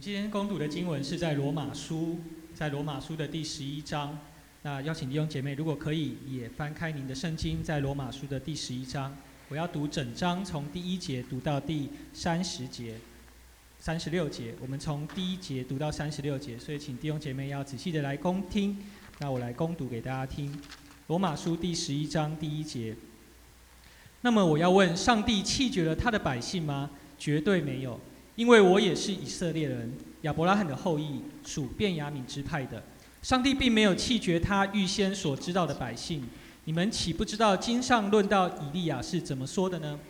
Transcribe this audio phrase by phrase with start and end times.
[0.00, 2.18] 今天攻读的经文是在罗马书，
[2.54, 4.18] 在罗马书的第十一章。
[4.62, 9.14] 那邀请弟兄姐妹，如果可以，也翻开您的圣经，在罗马书的第十一章。
[9.50, 12.94] 我要读整章，从第一节读到第三十节、
[13.78, 14.54] 三十六节。
[14.62, 18.78] 我们从第一节读到三十六节，所以请弟兄姐妹要仔细的来攻听。
[19.18, 20.58] 那我来攻读给大家听。
[21.08, 22.96] 罗马书第十一章第一节。
[24.22, 26.90] 那么我要问：上帝弃绝了他的百姓吗？
[27.18, 28.00] 绝对没有，
[28.40, 29.92] 因为我也是以色列人，
[30.22, 32.82] 亚伯拉罕的后裔，属便雅悯支派的。
[33.20, 36.26] 上帝并没有弃绝他预先所知道的百姓。
[36.64, 40.00] 你们岂不知道经上论到以利亚是怎么说的呢？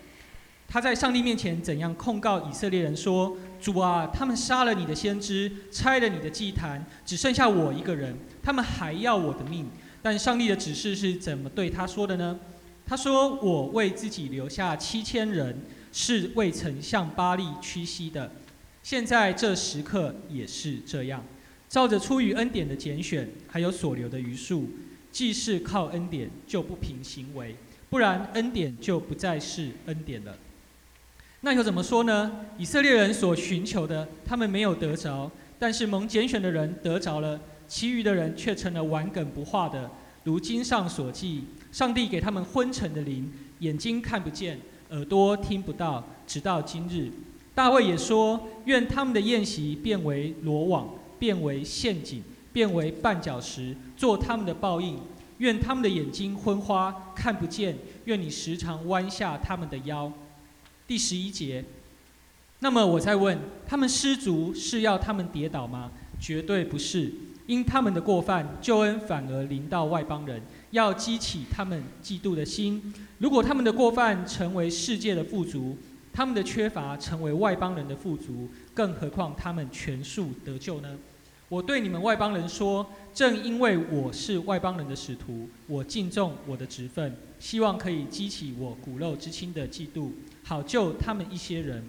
[0.68, 9.68] 他在上帝面前怎样控告以色列人说：“主啊，他们杀了你的先知，拆了你的祭坛，只剩下我一个人，他们还要我的命。”
[10.00, 12.38] 但上帝的指示是怎么对他说的呢？
[12.86, 15.60] 他说：“我为自己留下七千人，
[15.92, 18.32] 是未曾向巴利屈膝的。
[18.82, 21.24] 现在这时刻也是这样。”
[21.70, 24.68] 照着出于恩典的拣选，还有所留的余数，
[25.12, 27.54] 既是靠恩典，就不凭行为；
[27.88, 30.36] 不然，恩典就不再是恩典了。
[31.42, 32.44] 那又怎么说呢？
[32.58, 39.88] 以色列人所寻求的，他们没有得着；但是蒙拣选的人得着了，其余的人却成了顽梗不化的。
[40.24, 44.58] 如经上所记，上帝给他们昏沉的灵，眼睛看不见，
[44.90, 47.10] 耳朵听不到，直到今日。
[47.54, 50.88] 大卫也说：愿他们的宴席变为罗网。
[51.18, 54.98] 变为陷阱，变为绊脚石，做他们的报应。
[55.36, 57.76] 愿他们的眼睛昏花，看不见。
[58.06, 60.10] 愿你时常弯下他们的腰。
[60.86, 61.62] 第十一节。
[62.60, 65.90] 那么我再问：他们失足是要他们跌倒吗？
[66.18, 67.12] 绝对不是。
[67.50, 72.80] 因他们的过犯，救恩反而临到外邦人，要激起他们嫉妒的心。
[73.18, 75.76] 如果他们的过犯成为世界的富足，
[76.12, 80.96] 他们的缺乏成为外邦人的富足，更何况他们全数得救呢？
[81.48, 90.12] 我对你们外邦人说：正因为我是外邦人的使徒，我敬重我的职分，希望可以激起我骨肉之亲的嫉妒，
[90.44, 91.82] 好救他们一些人。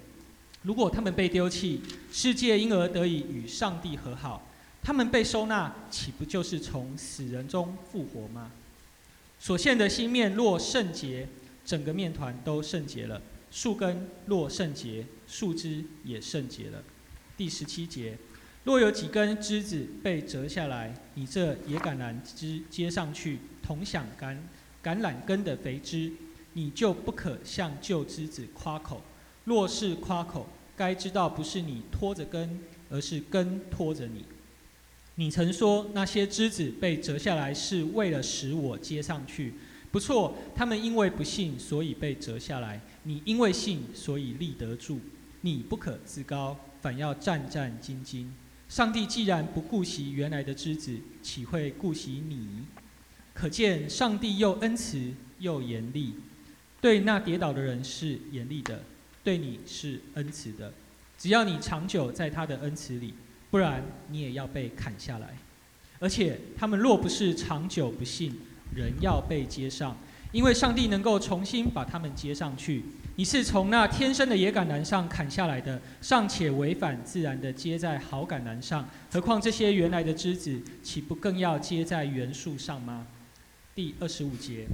[0.63, 1.79] 如果他们被丢弃，
[2.11, 4.41] 世界因而得以与上帝和好；
[4.83, 8.51] 他们被收纳，岂不就是从死人中复活吗？
[9.39, 11.27] 所献的新面若圣洁，
[11.65, 13.21] 整个面团都圣洁了；
[13.51, 16.83] 树根若圣洁，树枝也圣洁了。
[17.37, 18.17] 第十七节。
[18.63, 24.37] 若有几根枝子被折下来，你这野橄榄枝接上去，同享橄
[24.83, 26.13] 橄榄根的肥枝，
[26.53, 29.01] 你就不可向旧枝子夸口。
[29.45, 30.47] 若是夸口，
[30.77, 32.59] 该知道不是你拖着根，
[32.91, 34.23] 而是根拖着你。
[35.15, 39.53] 你曾说那些枝子被折下来是为了使我接上去，
[39.91, 44.99] 不错，他们因为不信，所以被折下来；你因为信，所以立得住。
[45.41, 48.27] 你不可自高，反要战战兢兢。
[48.69, 52.63] 上帝既然不顾惜原来的枝子，岂会顾惜你？
[53.33, 56.13] 可见上帝又恩慈又严厉，
[56.79, 58.83] 对那跌倒的人是严厉的，
[59.23, 60.71] 对你是恩慈的。
[61.17, 63.13] 只要你长久在他的恩慈里，
[63.51, 65.27] 不然你也要被砍下来。
[65.99, 68.35] 而且他们若不是长久不信，
[68.75, 69.95] 仍要被接上，
[70.31, 72.83] 因为上帝能够重新把他们接上去。
[73.17, 83.05] 你是从那天生的野橄榄上砍下来的，尚且违反自然的接在好橄榄上，何况这些原来的枝子，岂不更要接在原树上吗？
[83.75, 84.65] 第二十五节，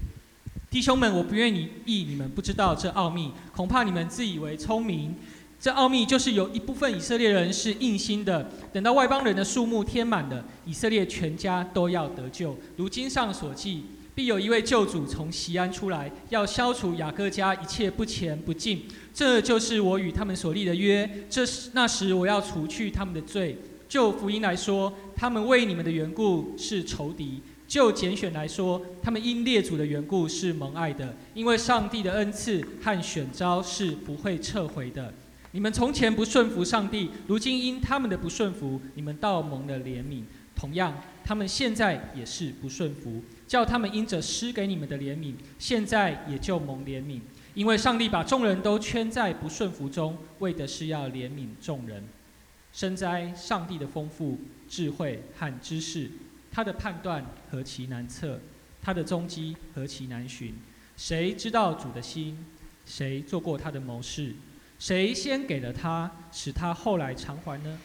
[0.69, 5.13] 弟兄们，我不愿意你们不知道这奥秘，恐怕你们自以为聪明。
[5.59, 12.55] 这奥秘就是有一部分以色列人是硬心的，等到外邦人的数目填满了，以色列全家都要得救。
[12.75, 13.83] 如经上所记。
[14.17, 18.81] 必有一位救主从西安出来，要消除雅各家一切不虔不敬。
[19.13, 21.07] 这就是我与他们所立的约。
[21.29, 23.55] 这时那时我要除去他们的罪。
[23.87, 31.15] 就福音来说，他们为你们的缘故是仇敌；就拣选来说，他们因列祖的缘故是蒙爱的。
[31.35, 35.13] 因为上帝的恩赐和选召是不会撤回的。
[35.51, 40.23] 你们从前不顺服上帝，如今因他们的不顺服，你们倒蒙了怜悯。
[40.55, 43.21] 同样，他们现在也是不顺服。
[43.47, 47.21] 叫他们因着施给你们的怜悯，现在也就蒙怜悯，
[47.53, 52.03] 因为上帝把众人都圈在不顺服中，为的是要怜悯众人。
[52.73, 56.11] 深哉，上帝的丰富智慧和知识，
[56.51, 58.37] 他的判断何其难测，
[58.81, 60.53] 他的踪迹何其难寻。
[60.97, 62.37] 谁知道主的心？
[62.85, 64.33] 谁做过他的谋士？
[64.79, 67.79] 谁先给了他使他后来偿还呢？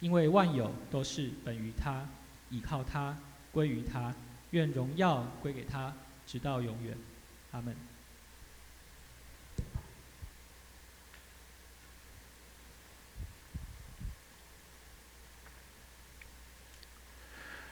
[0.00, 2.06] 因为万有都是本于他
[2.50, 3.16] 倚靠他
[3.50, 4.14] 归于他
[4.50, 5.94] 愿荣耀归给他
[6.26, 6.94] 直到永远。
[7.52, 7.74] 阿门。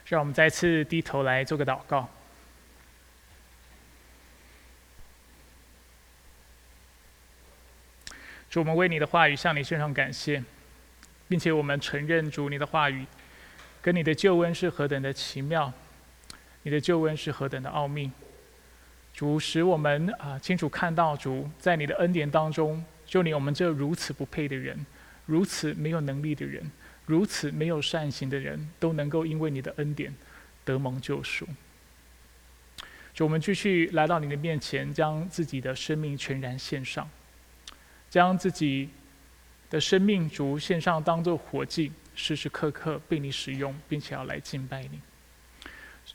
[0.06, 2.08] 让我们再次低头来做个祷告。
[8.52, 10.44] 主，我们为你的话语向你献上感谢，
[11.26, 13.06] 并且我们承认主你的话语
[13.80, 15.72] 跟你的救恩是何等的奇妙，
[16.64, 18.12] 你的救恩是何等的奥秘。
[19.14, 24.84] 主使我们啊清楚看到主在你的恩典当中，就连我们这如此不配的人，
[25.24, 26.70] 如此没有能力的人。
[27.06, 30.14] 如此没有善行的人，都能够因为你的恩典
[30.62, 31.48] 得蒙救赎。
[33.14, 37.08] 就我们继续来到你的面前，将自己的生命全然献上，
[38.12, 38.90] 将自己
[39.70, 45.00] 的生命主献上，当做火祭，时时刻刻被你使用，并且要来敬拜你。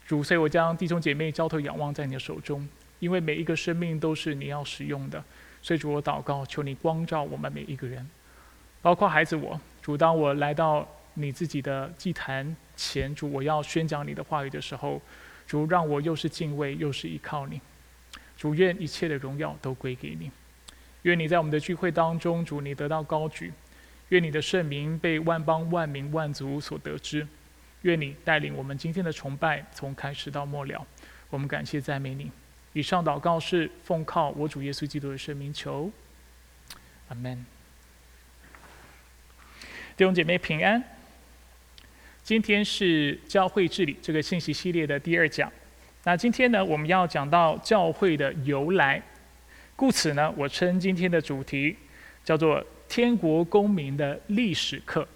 [0.05, 5.23] 主，所以我将弟兄姐妹交头仰望在你的手中，因为每一个生命都是你要使用的。
[5.63, 8.07] 所以主，我祷告，求你光照我们每一个人，
[8.79, 9.59] 包括孩子我。
[9.81, 15.01] 主，当我来到你自己的祭坛前，主，我要宣讲你的话语的时候，
[15.47, 17.59] 主，让我又是敬畏又是依靠你。
[18.37, 20.29] 主，愿一切的荣耀都归给你。
[21.07, 23.53] 愿你在我们的聚会当中，主，你得到高举。
[24.09, 27.25] 愿你的圣名被万邦万民万族所得知。
[27.83, 30.85] 愿你带领我们今天的崇拜从开始到末了。
[31.29, 32.29] 我们感谢赞美你。
[32.73, 35.89] 以上祷告是奉靠我主耶稣基督的圣名求。
[37.07, 37.45] 阿门。
[39.95, 40.83] 弟兄姐妹平安。
[42.21, 45.49] 今天是教会治理这个信息系列的第二讲。
[46.03, 49.01] 那今天呢，我们要讲到教会的由来，
[49.77, 51.77] 故此呢，我称今天的主题
[52.23, 55.07] 叫做“天国公民的历史课”，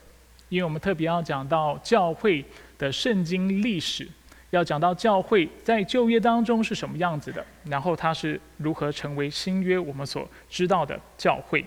[0.50, 2.46] 因为我们特别要讲到教会
[2.78, 4.08] 的圣经历史，
[4.52, 11.66] 要讲到教会在旧约当中是什么样子的，然后它是如何成为新约我们所知道的教会。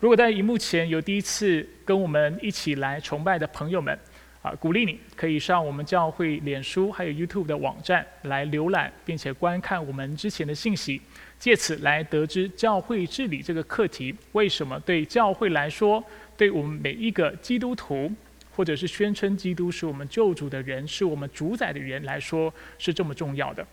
[0.00, 3.98] 如果在荧幕前有第一次跟我们一起来崇拜的朋友们，
[4.40, 11.02] 啊，鼓励你可以上我们教会脸书还有 YouTube 的网站来浏览，并且观看我们之前的信息，
[11.38, 16.02] 借此来得知教会治理这个课题为什么对教会来说，
[16.36, 18.10] 对我们每一个基督徒，
[18.54, 23.66] 或者是宣称基督是我们救主的人，是我们主宰的人来说是这么重要的。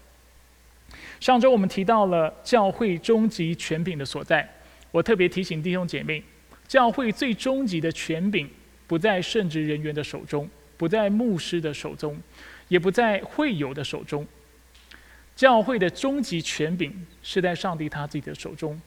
[1.19, 4.47] 上周我们提到了教会终极权柄的所在。
[4.91, 6.21] 我特别提醒弟兄姐妹，
[6.67, 8.47] 教会最终极的权柄
[8.85, 12.21] 不在圣职人员的手中，不在牧师的手中，
[12.67, 14.27] 也不在会友的手中。
[15.35, 18.79] 教会的终极权柄是在上帝他自己的手中。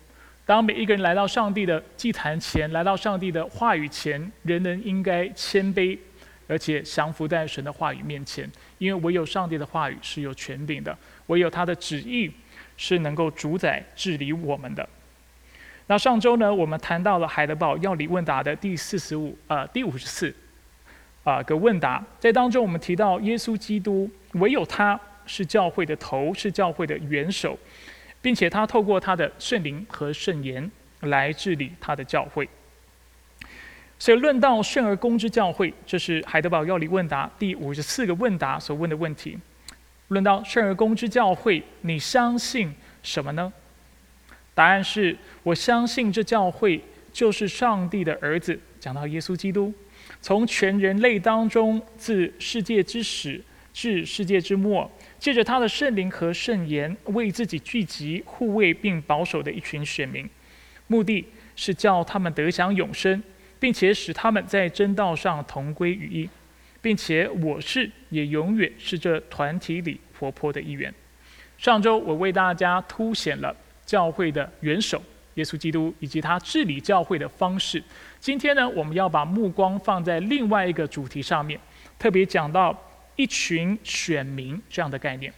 [0.44, 5.98] 当每一个人来到上帝的祭坛前，来到上帝的话语前，人人应该谦卑，
[6.46, 8.48] 而且降服在神的话语面前，
[8.78, 10.96] 因为唯有上帝的话语是有权柄的，
[11.26, 12.30] 唯有他的旨意
[12.76, 14.88] 是能够主宰治理我们的。
[15.88, 20.32] 那上周呢，我们谈到了海德堡要理问答的第四十五呃第五十四
[21.24, 27.58] 啊个问答，在当中我们提到耶稣基督唯有他是教会的头，是教会的元首，
[28.22, 30.70] 并且他透过他的圣灵和圣言
[31.00, 32.48] 来治理他的教会。
[33.98, 39.38] 所以论到圣而公之教会，这是海德堡要理问答第五十四个问答所问的问题。
[40.08, 43.52] 论到圣而公之教会，你相信什么呢？
[44.54, 46.80] 答案是我相信这教会
[47.12, 48.58] 就是上帝的儿子。
[48.78, 49.72] 讲到耶稣基督，
[50.20, 60.28] 从全人类当中，自世界之始至世界之末，借着他的圣灵和圣言，为自己聚集、护卫并保守的一群选民，
[60.86, 63.22] 目的是叫他们得享永生，
[63.58, 66.28] 并且使他们在真道上同归于一，
[66.80, 70.92] 并且我是也永远是这团体里活泼的一员。
[71.58, 73.54] 上周我为大家凸显了。
[73.86, 75.00] 教会的元首
[75.34, 77.80] 耶稣基督以及他治理教会的方式。
[78.18, 81.56] 今天呢，我们要把目光放在另外一个主题上面，
[81.96, 82.76] 特别讲到
[83.16, 85.32] 一群选民这样的概念。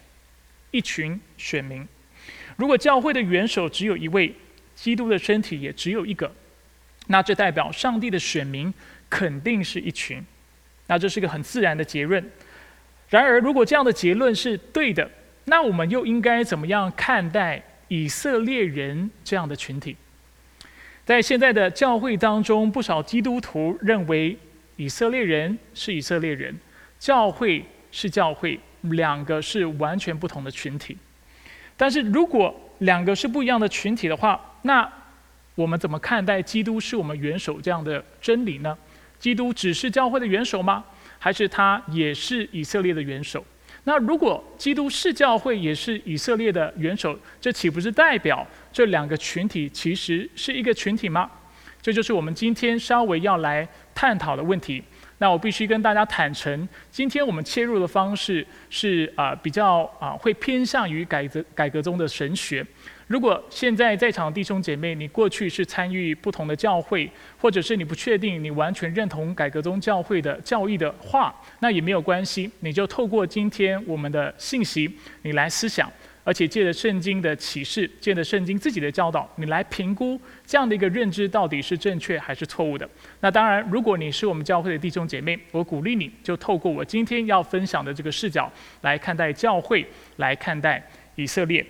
[0.71, 1.87] 一群选民，
[2.57, 4.35] 如果教会的元首只有一位，
[4.75, 6.31] 基督的身体也只有一个，
[7.07, 8.73] 那这代表上帝的选民
[9.09, 10.23] 肯定是一群。
[10.87, 12.23] 那这是个很自然的结论。
[13.09, 15.11] 然而，如果这样的结论是对的，
[15.47, 17.63] 那我们又应该怎么样看待？
[17.91, 19.97] 以色列人这样的群体，
[21.07, 24.37] 在现在的教会当中，不少基督徒认为
[24.77, 26.55] 以色列人是以色列人，
[26.99, 30.97] 教会是教会，两个是完全不同的群体。
[31.77, 34.91] 但是如果两个是不一样的群体的话，那
[35.55, 38.77] 我们怎么看待基督是我们元首这样的真理呢？
[39.19, 40.85] 基督只是教会的元首吗？
[41.19, 43.45] 还是他也是以色列的元首？
[43.85, 51.31] 那如果基督是教会，也是以色列的元首，这岂不是代表这两个群体其实是一个群体吗？
[51.81, 54.83] 这就是我们今天稍微要来探讨的问题。
[55.19, 62.65] 那我必须跟大家坦诚，今天我们切入的方式是啊比较啊会偏向于改革改革中的神学。
[63.09, 75.91] 如果现在在场弟兄姐妹，你过去是参与不同的教会，或者是你不确定你完全认同改革中教会的教义的话，那也没有关系，你就透过今天我们的信息，你来思想。
[76.25, 82.89] 而且借着圣经的启示，借着圣经自己的教导，你来评估这样的一个认知到底是正确还是错误的。
[83.21, 91.65] 那当然，如果你是我们教会的弟兄姐妹，我鼓励你就透过我今天要分享的这个视角来看待教会，来看待以色列。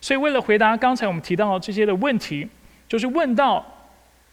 [0.00, 2.48] 所以，为了回答刚才我们提到这些的问题，
[2.88, 3.90] 就是问到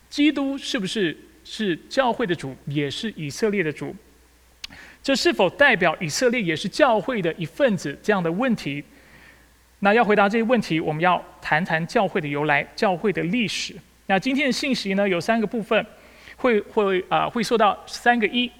[0.10, 3.96] 基督是不是是教会的主，也是以色列的主？
[5.04, 7.98] 这是否代表以色列也是教会的一份子？
[8.02, 8.84] 这样的问题。
[9.80, 13.76] 那要回答这些问题，我们要谈谈教会的由来、教会的历史。
[14.08, 15.86] 那今天的信息呢，有三个部分，
[16.36, 18.52] 会会啊会说到三个一：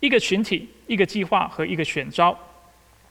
[0.00, 2.38] 一个群体、一个计划和一个选招。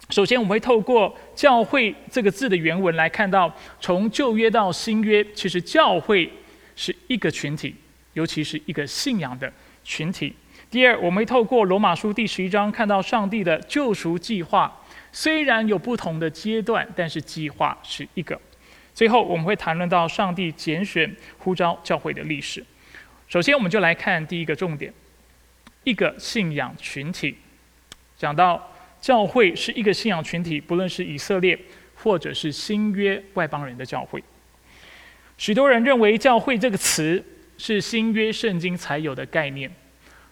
[0.09, 6.31] 首先，我们会透过“教会”这个字的原文来看到，从旧约到新约，其实教会
[6.75, 7.75] 是一个群体，
[8.13, 9.51] 尤其是一个信仰的
[9.83, 10.33] 群体。
[10.69, 14.73] 第二，我们会透过罗马书第十一章看到上帝的救赎计划。
[15.11, 18.39] 虽然有不同的阶段，但是计划是一个。
[18.93, 22.63] 最后，我们会谈论到上帝拣选、呼召教会的历史。
[23.27, 24.93] 首先，我们就来看第一个重点：
[25.83, 27.37] 一个信仰群体。
[28.17, 31.57] 讲到教会是一个信仰群体，不论是以色列
[31.95, 34.23] 或者是新约外邦人的教会。
[35.37, 37.23] 许多人认为“教会”这个词
[37.57, 39.71] 是新约圣经才有的概念。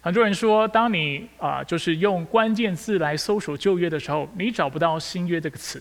[0.10, 5.80] 很多人说，当你啊，就是用关键字来搜索旧约的时候，你找不到新约这个词。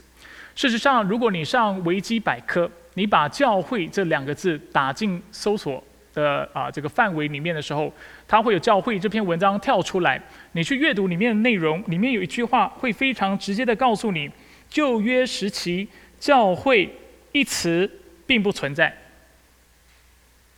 [0.54, 5.82] 事实上，如果你上维基百科，你把“教会”这两个字打进搜索
[6.12, 7.90] 的啊这个范围里面的时候，
[8.26, 10.20] 它会有“教会”这篇文章跳出来。
[10.52, 14.30] 你去阅读里面的内容，里面有一句话会非常直接的告诉你：
[14.68, 15.88] 旧约时期
[16.20, 16.94] “教会”
[17.32, 17.90] 一词
[18.26, 18.94] 并不存在。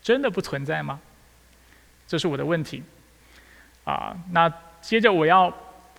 [0.02, 0.98] 真的不存在吗？
[2.08, 2.82] 这是我的问题。
[3.90, 5.52] 啊，那接着我要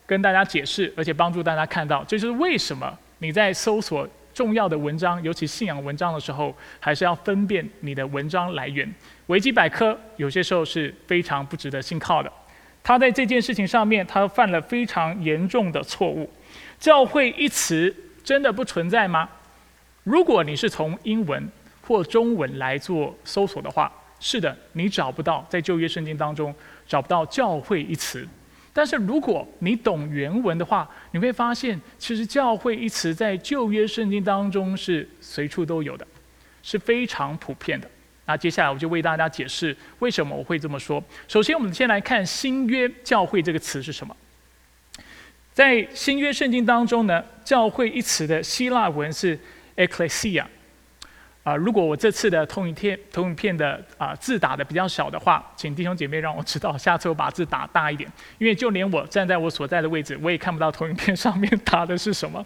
[0.05, 8.89] 跟大家解释，而且帮助大家看到，这就是为什么你在搜索重要的文章，尤其信仰文章的时候，还是要分辨你的文章来源。
[9.27, 12.31] 维基百科有些时候是非常不值得信靠的，
[12.81, 16.29] 他在这件事情上面，他犯了非常严重的错误。
[16.79, 17.93] 教会一词
[18.24, 19.27] 真的不存在吗？
[20.03, 21.50] 如果你是从英文
[21.81, 26.53] 或中文来做搜索的话，是的，你找不到在旧约圣经当中。
[26.91, 28.27] 找不到“教会”一词，
[28.74, 36.05] 但是如果你懂原文的话，你会发现，其实“教会”一词在旧约圣经当中是随处都有的，
[36.62, 37.89] 是非常普遍的。
[38.25, 41.01] 那接下来我就为大家解释为什么我会这么说。
[41.29, 44.13] 首先，我们先来看新约“教会”这个词是什么。
[45.53, 49.39] 在新约圣经当中呢，“教会”一词的希腊文是
[49.77, 50.43] “ecclesia”。
[51.43, 58.07] 啊，如果我这次的投影片投影片的啊字打的比较小的话，请弟兄姐妹让我知道，下次我把字打大一点，
[58.38, 62.45] 因为就连我站在我所在的位置，我也看不到投影片上面打的是什么。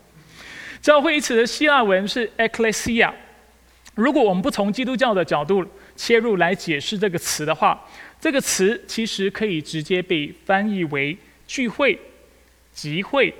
[0.81, 3.11] 教会一词的希腊文是 ecclesia。
[3.95, 5.65] 如果我们不从基督教的角度
[5.97, 7.85] 切入来解释这个词的话，
[8.21, 11.99] 这个词其实可以直接被翻译为聚会、
[12.71, 13.33] 集会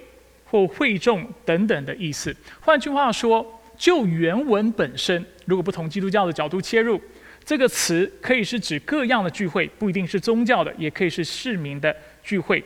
[0.44, 2.36] 或会众等等的意思。
[2.60, 3.54] 换句话说。
[3.78, 7.00] 就原文本身，如果不从基督教的角度切入，
[7.44, 12.64] 这个词可以是指各样的聚会，不一定是宗教的，也可以是市民的聚会。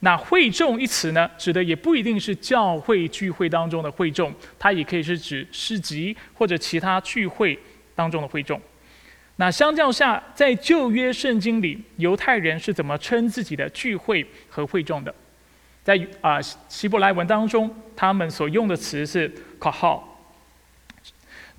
[0.00, 7.58] 那会众一词呢，指的也不一定是教会聚会当中的会众，它也可以是指市集或者其他聚会
[7.96, 8.60] 当中的会众。
[9.36, 15.14] 那相较下，在旧约圣经里，犹太人是怎么称自己的聚会和会众的？
[15.82, 20.00] 在啊希伯来文当中，他们所用的词是 “kahal”。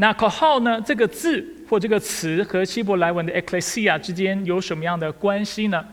[0.02, 0.80] 那口号呢？
[0.80, 5.86] 这个字或这个词和希伯来文的 ecclesia 之间有什么样的关系呢？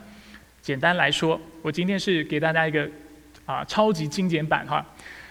[0.62, 2.88] 简单来说，我今天是给大家一个
[3.46, 4.86] 啊超级精简版哈。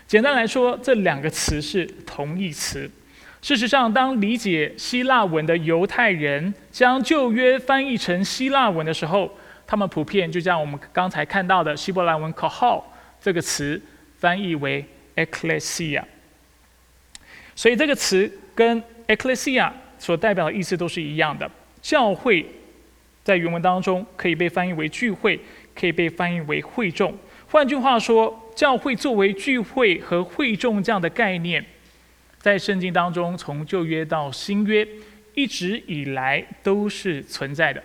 [0.05, 2.91] 简单来说，这两个词是同义词。
[3.41, 9.31] 事实上，当理解希腊文的犹太人将旧约翻译成希腊文的时候，
[9.65, 13.81] 他们普遍就将我们刚才看到的希伯来文口号这个词
[14.17, 16.03] 翻译为 ecclesia。
[17.55, 18.29] 所以这个词。
[18.55, 19.69] 跟 ecclesia
[19.99, 21.49] 所代表的意思都是一样的。
[21.81, 22.43] 教会
[23.23, 25.39] 在原文当中可以被翻译为聚会，
[25.75, 27.15] 可以被翻译为会众。
[27.47, 31.63] 换句话说，教会作为聚会和会众这样的概念，
[32.39, 34.87] 在圣经当中从旧约到新约
[35.35, 37.83] 一直以来都是存在的。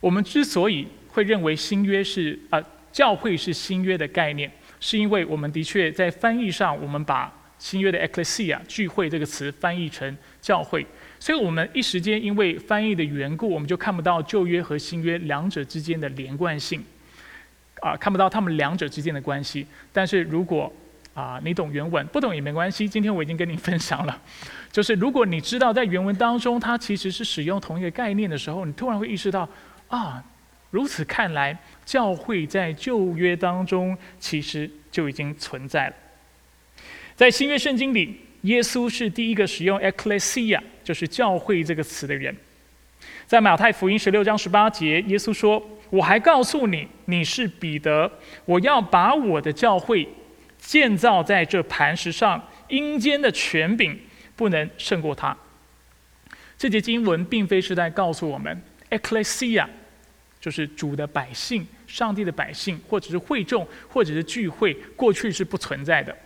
[0.00, 4.50] 我们之所以会认为新约是啊教会是新约的概念，
[4.80, 7.32] 是因为我们的确在翻译上，我们把
[7.64, 10.86] 新约的 ecclesia 聚会这个词翻译成教会，
[11.18, 16.84] 所以我们一时间因为翻译的缘故，我们就看不到旧约和新约两者之间的连贯性，
[17.80, 19.66] 啊，看不到他们两者之间的关系。
[19.94, 20.70] 但是如果
[21.14, 22.86] 啊，你懂原文，不懂也没关系。
[22.86, 24.20] 今天我已经跟你分享了，
[24.70, 29.48] 就是如果你知道在原文当中，它其实是使用同一个概念的时候，你突然会意识到，
[29.88, 30.22] 啊，
[30.70, 35.94] 如此看来，教会在旧约当中其实就已经存在了。
[37.16, 42.34] 在新约圣经里，耶稣是第一个使用 ecclesia，就是教会这个词的人。
[43.26, 48.10] 在马太福音十六章十八节，耶稣说：“我还告诉你，你是彼得，
[48.44, 50.08] 我要把我的教会。”
[50.58, 54.00] 建造在这磐石上，阴间的权柄
[54.34, 55.36] 不能胜过他。
[56.56, 59.66] 这节经文并非是在告诉我们，ecclesia
[60.40, 66.16] 就是主的百姓、上帝的百姓，或者是会众，或者是聚会，过去是不存在的。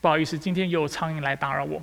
[0.00, 1.82] 不好意思，今天又有苍蝇来打扰我。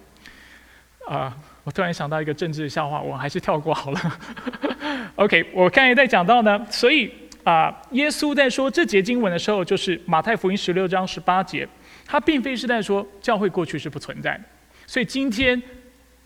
[1.08, 4.20] 啊，我突然想到一个政治笑话，我还是跳过好了。
[5.16, 7.12] OK，我刚才在讲到呢，所以
[7.44, 11.68] 啊，耶稣在说这节经文的时候，就是马太福音十六章十八节。
[12.06, 14.44] 他并非是在说教会过去是不存在的，
[14.86, 15.62] 所以今天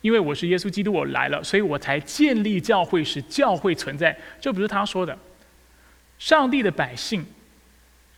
[0.01, 4.15] 因为我是耶稣基督，我来了，所以我才建立教会，使教会存在。
[4.39, 5.17] 这不是他说的。
[6.19, 7.25] 上帝的百姓、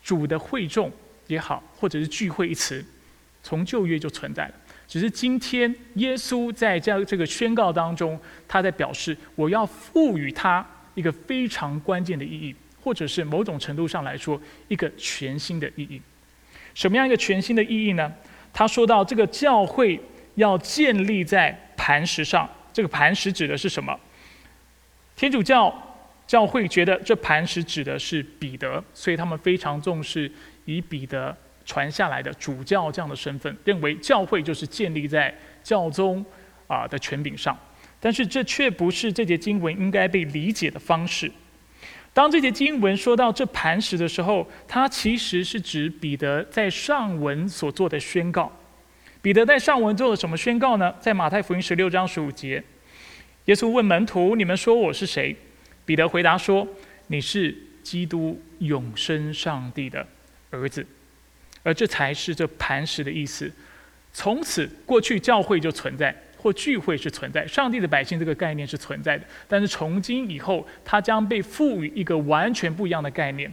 [0.04, 0.92] 主的会众
[1.28, 2.86] 也好，或者是聚会一词，
[3.44, 4.54] 从旧约就存在了。
[4.88, 16.02] 只是今天耶稣在这样这个宣告当中，他在表示我要赋予他一个非常关键的意义，或者是某种程度上来说，一个全新的意义。
[16.74, 18.12] 什么样一个全新的意义呢？
[18.52, 20.00] 他说到这个教会
[20.36, 24.00] 要建立在磐石上，这个磐石指的是什么？
[25.16, 25.74] 天主教
[26.28, 30.32] 教会觉得这磐石指的是彼得，所以他们非常重视
[30.66, 31.36] 以彼得
[31.66, 36.26] 传下来的主教这样的身份，认为教会就是建立在教宗
[36.68, 37.58] 啊的权柄上。
[38.00, 41.32] 但是这却不是这节经文应该被理解的方式。
[42.14, 48.52] 当这节经文说到这磐石的时候，它其实是指彼得在上文所做的宣告。
[49.22, 50.94] 彼得在上文做了什么宣告呢？
[51.00, 52.62] 在马太福音十六章十五节，
[53.46, 55.34] 耶稣问门徒：“你们说我是谁？”
[55.86, 56.68] 彼得回答说
[57.08, 60.06] ：“你是基督，永生上帝的
[60.52, 60.86] 儿子。”
[61.64, 63.52] 而这才是这磐石的意思。
[64.12, 66.16] 从此，过去教会就存在。
[66.36, 73.50] 或聚会是存在，上帝的百姓这个概念是存在的，但是从今以后，它将被赋予一个完全不一样的概念。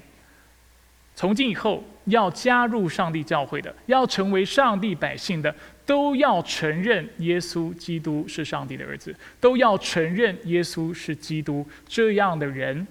[1.14, 5.54] 从今以后，要加入上帝教会的，要成为上帝百姓的，
[5.86, 12.84] 都要承认耶稣基督是上帝的儿子，都要承认耶稣是基督，这样的人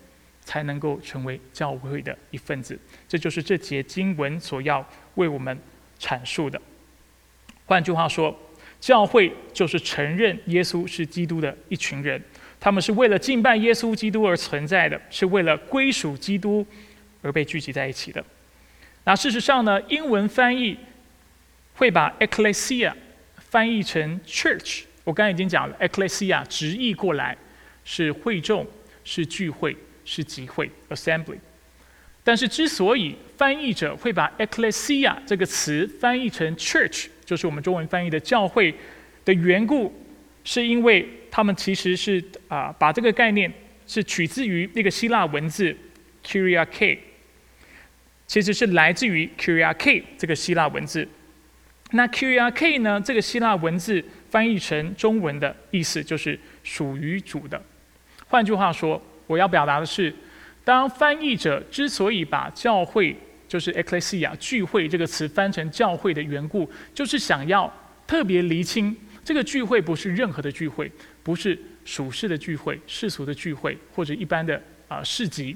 [0.45, 2.79] 才能够成为教会的一份子。
[3.05, 4.87] 这就是这节经文所要
[5.19, 5.55] 为我们
[5.99, 6.59] 阐述的。
[7.65, 8.37] 换句话说。
[8.79, 12.23] 教会就是承认耶稣是基督的一群人，
[12.61, 16.65] 他们是为了敬拜耶稣基督而存在的，是为了归属基督
[17.21, 18.23] 而被聚集在一起的。
[19.03, 20.77] 那事实上呢，英文翻译
[21.75, 22.93] 会把 ecclesia
[23.35, 24.83] 翻译成 church。
[25.03, 27.37] 我刚才已经讲了，ecclesia 直译过来
[27.83, 28.65] 是会众、
[29.03, 31.39] 是聚会、是集会 （assembly）。
[32.29, 38.71] 但是之所以翻译者会把 ecclesia 这个词翻译成 church，就是我们中文翻译的教会
[39.25, 39.91] 的缘故，
[40.43, 43.51] 是因为他们其实是啊，把这个概念
[43.87, 45.75] 是取自于那个希腊文字
[46.23, 46.99] “kuriak”，
[48.27, 51.07] 其实是来自于 “kuriak” 这个希腊文字。
[51.93, 57.59] 那 “kuriak” 呢，这个希腊文字翻译成中文的意思就是属于主的。
[58.27, 60.13] 换句话说，我要表达的是，
[60.63, 63.15] 当翻译者之所以把教会
[63.47, 67.71] 就是 ecclesia 聚会这个词翻成教会的缘故，就是想要
[68.05, 70.91] 特别厘清这个聚会不是任何的聚会，
[71.23, 75.55] 不是属世的聚会、世俗的聚会或者一般的啊市集，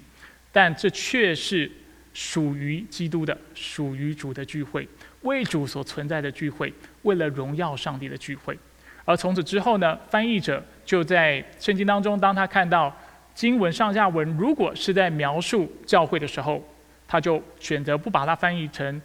[0.52, 1.72] 但这却是
[2.14, 4.88] 属于基督的、属于主的聚会，
[5.22, 8.58] 为主所存在的聚会，为了荣耀上帝的聚会。
[9.06, 12.96] 而从此之后呢，翻译者就在圣经当中，当他看到
[13.34, 16.64] 经文上下文如果是在描述教会的时候，
[17.08, 19.02] 他就选择不把它翻译成，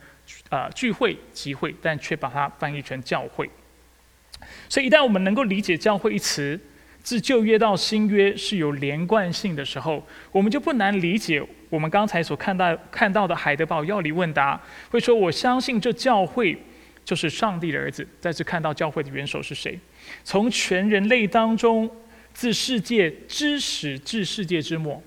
[0.50, 3.48] 呃聚会集会，但却把它翻译成教会。
[4.68, 6.58] 所以一旦我们能够理解教会一词，
[7.02, 14.60] 自旧约到新约是有连贯性的时候，我们就不难理解我们刚才所看到看到的海德堡要理问答，
[14.90, 16.56] 会说我相信这教会
[17.04, 18.06] 就是上帝的儿子。
[18.20, 19.78] 再次看到教会的元首是谁？
[20.22, 21.90] 从全人类当中，
[22.38, 25.02] 自世界之始至世界之末，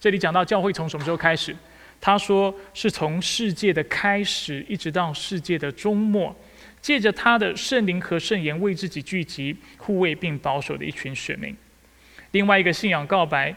[0.00, 1.54] 这里讲到教会从什么时候开始？
[2.00, 6.36] 他说是从世界的开始一直到世界的终末，
[6.82, 11.56] 借着他的圣灵和圣言为自己聚集、护卫并保守的一群选民。
[12.32, 13.54] 另外一个信仰告白，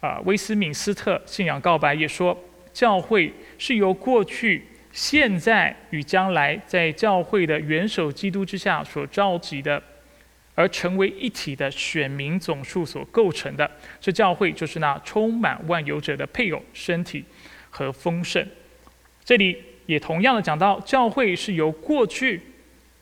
[0.00, 2.38] 啊，威斯敏斯特信仰告白也说，
[2.74, 9.82] 教会是由过去、现在与将来在教会的元首基督之下所召集的，
[10.54, 13.70] 而成为一体的选民总数所构成的。
[14.00, 17.24] 这教会就是那充满万有者的配偶身体
[17.70, 18.46] 和丰盛。
[19.24, 22.40] 这里也同样的讲到，教会是由过去、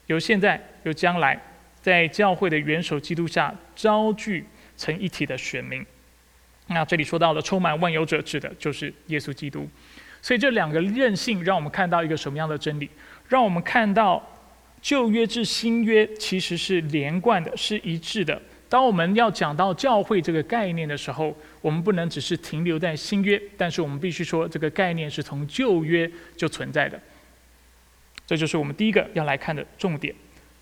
[0.06, 1.40] 由现在、由将来，
[1.80, 4.44] 在教会的元首基督下招聚。
[4.80, 5.84] 成一体的选民，
[6.68, 9.68] 那这里说到了充满万有者，指的就是耶稣基督。
[10.22, 12.88] 所以这两个韧性，让我们看到一个什么样的真理？
[13.28, 14.26] 让我们看到
[14.82, 18.40] 旧约至新约其实是连贯的，是一致的。
[18.68, 27.00] 当我们要讲到教会这个概念的时候，我们不能只是停留在新约，但是我们必须说这个概念是从旧约就存在的。
[28.26, 30.14] 这就是我们第一个要来看的重点。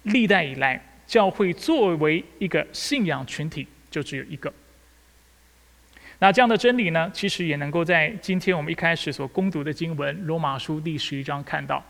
[0.04, 3.66] 历代以来，教会作为一个信仰群体。
[3.90, 4.52] 就只有一个。
[6.18, 11.82] 那这样的真理呢，其实也能够在今天我们一开始所攻读的经文《罗马书》第十一章看到。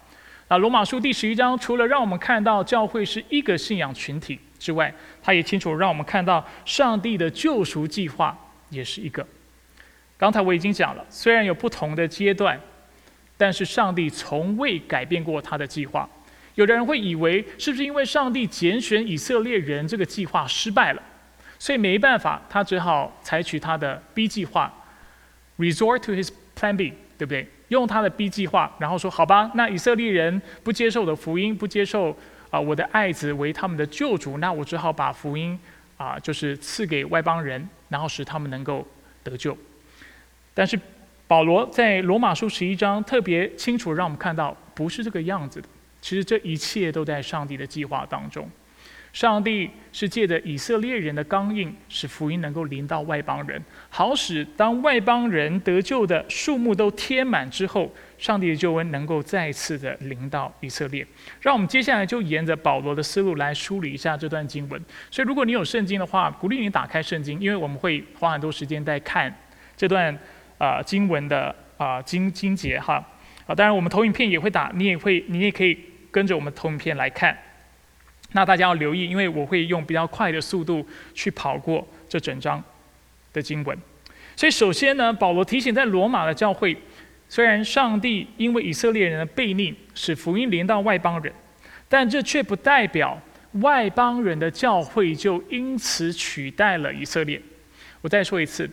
[0.50, 8.36] 那《罗马书》第十一章除了让我们看到教会是一个信仰群体之外，它也清楚让我们看到上帝的救赎计划
[8.70, 9.26] 也是一个。
[10.16, 12.58] 刚才我已经讲了，虽然有不同的阶段，
[13.36, 16.08] 但是上帝从未改变过他的计划。
[16.54, 21.02] 有的人会以为，是不是因为上帝拣选以色列人这个计划失败了？
[21.58, 24.72] 所以没办法，他只好采取他的 B 计划
[25.58, 27.46] ，resort to his plan B，对不对？
[27.68, 32.16] 用他的 B 计划，然后说好吧，那以色列人不接受我的福音，不接受
[32.50, 35.58] 啊我的爱子为他们的救主，那我只好把福音
[35.96, 38.86] 啊就是赐给外邦人，然后使他们能够
[39.22, 39.56] 得救。
[40.54, 40.78] 但是
[41.26, 45.68] 保罗在罗马书十一章特别清楚让我们看到，不是这个样子的。
[46.00, 48.48] 其实这一切都在上帝的计划当中。
[49.12, 61.04] 上帝是借着以色列人的刚硬，使福音能够临到外邦人，好使当外邦人得救的数目都填满之后，上帝的救恩能够再次的临到以色列。
[61.40, 64.80] 让我们接下来就沿着保罗的思路来梳理一下这段经文。
[65.10, 69.34] 所以，如果你有圣经的话，鼓励你打开圣经，因为我们会花很多时间在看
[69.76, 70.16] 这段
[70.58, 73.04] 啊经文的啊经经节哈。
[73.46, 75.76] 啊，当然我们投影片也会打，你也会，你也可以
[76.10, 77.36] 跟着我们投影片来看。
[78.32, 82.62] 那大家要留意，因为我会用比较快的速度去跑过这整章
[83.32, 83.76] 的经文。
[84.36, 86.76] 所以，首先呢，保罗提醒在罗马的教会，
[87.28, 91.32] 虽然上帝因为以色列人的悖逆，使福音临到外邦人，
[91.88, 93.20] 但这却不代表
[93.52, 97.40] 外邦人的教会就因此取代了以色列。
[98.00, 98.70] 我再说一次，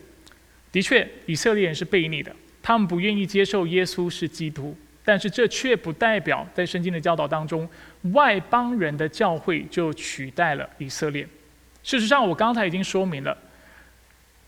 [0.70, 2.30] 的确，以色列人是悖逆的，
[2.62, 4.76] 他们不愿意接受耶稣是基督。
[5.06, 7.66] 但是这却不代表在圣经的教导当中，
[8.12, 11.24] 外邦人的教会就取代了以色列。
[11.84, 13.38] 事实上，我刚才已经说明了，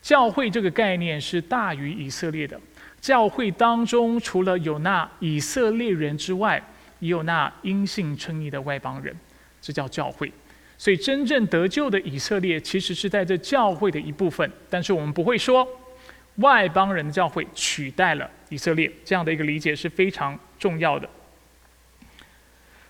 [0.01, 2.59] 教会这个概念是大于以色列的。
[2.99, 6.61] 教会当中除了有那以色列人之外，
[6.99, 9.15] 也有那因信称义的外邦人，
[9.61, 10.29] 这叫教会。
[10.77, 14.51] 所以，真正得救的以色列其实是在这教会的一部分。
[14.69, 15.65] 但是我们不会说，
[16.39, 20.37] 外邦人的教会取代了以色列这样的一个理解是非常。
[20.59, 21.09] 重要的，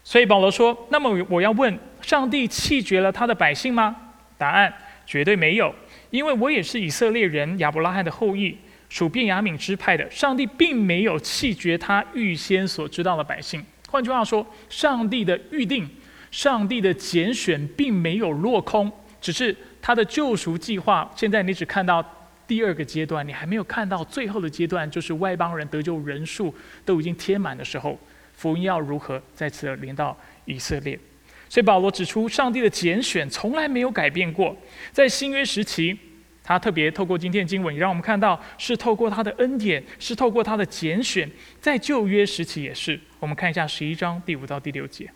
[0.04, 3.96] 所以保罗说：“那么我要问，上帝弃绝了他的百姓吗？”
[4.40, 4.74] 答案
[5.06, 5.72] 绝对没有，
[6.10, 8.58] 因为我也是以色列人亚伯拉罕的后裔，
[8.90, 10.10] 属便雅悯支派的。
[10.10, 13.64] 上帝并没有弃绝他预先所知道的百姓。
[13.88, 15.88] 换句话说，上帝的预定、
[16.32, 21.08] 上帝的拣选并没有落空，只是他的救赎计划。
[21.16, 22.04] 现在你只看到。
[22.50, 28.00] 第二个阶段，你还没有看到最后的阶段，就是外邦人得救人数都已经填满的时候，
[28.34, 31.00] 福音要如何再次连到以色列？
[31.48, 34.58] 所以保罗指出，上帝的拣选从来没有改变过。
[34.92, 35.96] 在新约时期，
[36.44, 41.30] 他特别透过今天的经文，也让我们看到是透过他的恩典，是透过他的拣选。
[41.62, 45.08] 在旧约时期也是，我们看一下十一章第五到第六节。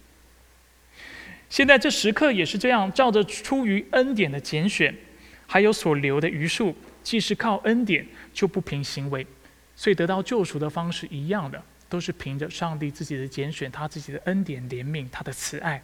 [1.49, 4.95] 现在这时刻也是这样，照着出于恩典的拣选，
[5.47, 6.75] 还有所留的余数。
[7.03, 9.27] 既是靠恩典，就不凭行为，
[9.75, 15.83] 所以得到救赎的方式一样的，都是凭着上帝自己的拣选，他自己的恩典怜悯，他的慈爱，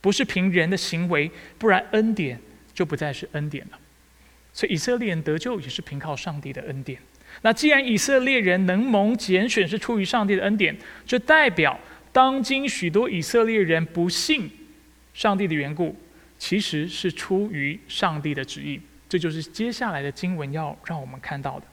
[0.00, 2.40] 不是凭人的行为，不然恩典
[2.72, 3.78] 就不再是恩典了。
[4.52, 6.98] 所以以色列人得救也是凭靠上帝的恩典。
[7.42, 11.76] 那既然以色列人能蒙拣选是出于上帝的恩典，这代表
[12.12, 14.48] 当今许多以色列人不信
[15.12, 15.96] 上帝的缘故，
[16.38, 18.80] 其实是出于上帝的旨意。
[19.14, 21.66] 这就是接下来的经文要让我们看到的。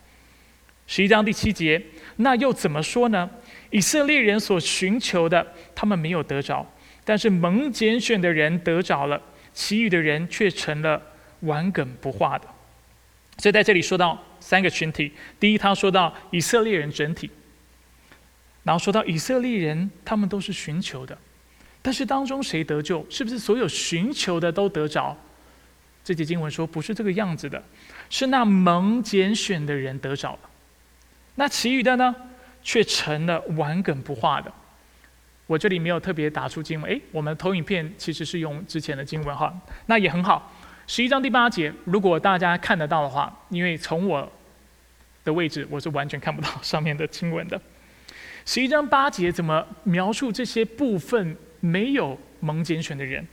[0.85, 1.81] 十一章第七节，
[2.17, 3.27] 那又怎么说呢？
[3.71, 6.63] 以色列人所寻求的，他们没有得着；
[7.03, 9.19] 但是蒙拣选的人得着了，
[9.55, 11.01] 其余的人却成了
[11.39, 12.47] 顽梗不化的。
[13.39, 17.27] 所以在这里说到三个群体：第一，他说到以色列人整体；
[18.61, 21.17] 然后说到以色列人，他们都是寻求的，
[21.81, 23.03] 但是当中谁得救？
[23.09, 25.17] 是不是所有寻求的都得着？
[26.03, 27.63] 这节经文说不是这个样子的，
[28.09, 30.39] 是那蒙拣选的人得着了。
[31.35, 32.15] 那其余的呢，
[32.63, 34.51] 却成了顽梗不化的。
[35.47, 39.53] 我这里没有特别打出经文，诶，我们投影片其实是用之前的经文哈，
[39.87, 40.51] 那也很好。
[40.87, 44.29] 十一章第八节，如果大家看得到的话，因为从我
[45.23, 47.61] 的位置我是完全看不到上面的经文的。
[48.45, 53.25] 十一章八节怎么描述这些部分没有蒙拣选的人？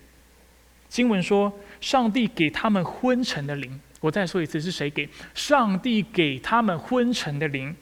[0.89, 3.81] 经文说，上帝给他们昏沉的灵。
[4.01, 5.09] 我再说一次，是谁给？
[5.35, 7.75] 上帝给他们昏沉的灵。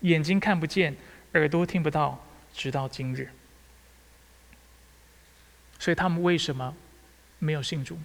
[0.00, 0.96] 眼睛看不见，
[1.34, 3.28] 耳朵听不到，直到今日。
[5.78, 6.74] 所以他们为什么
[7.38, 7.98] 没有信主？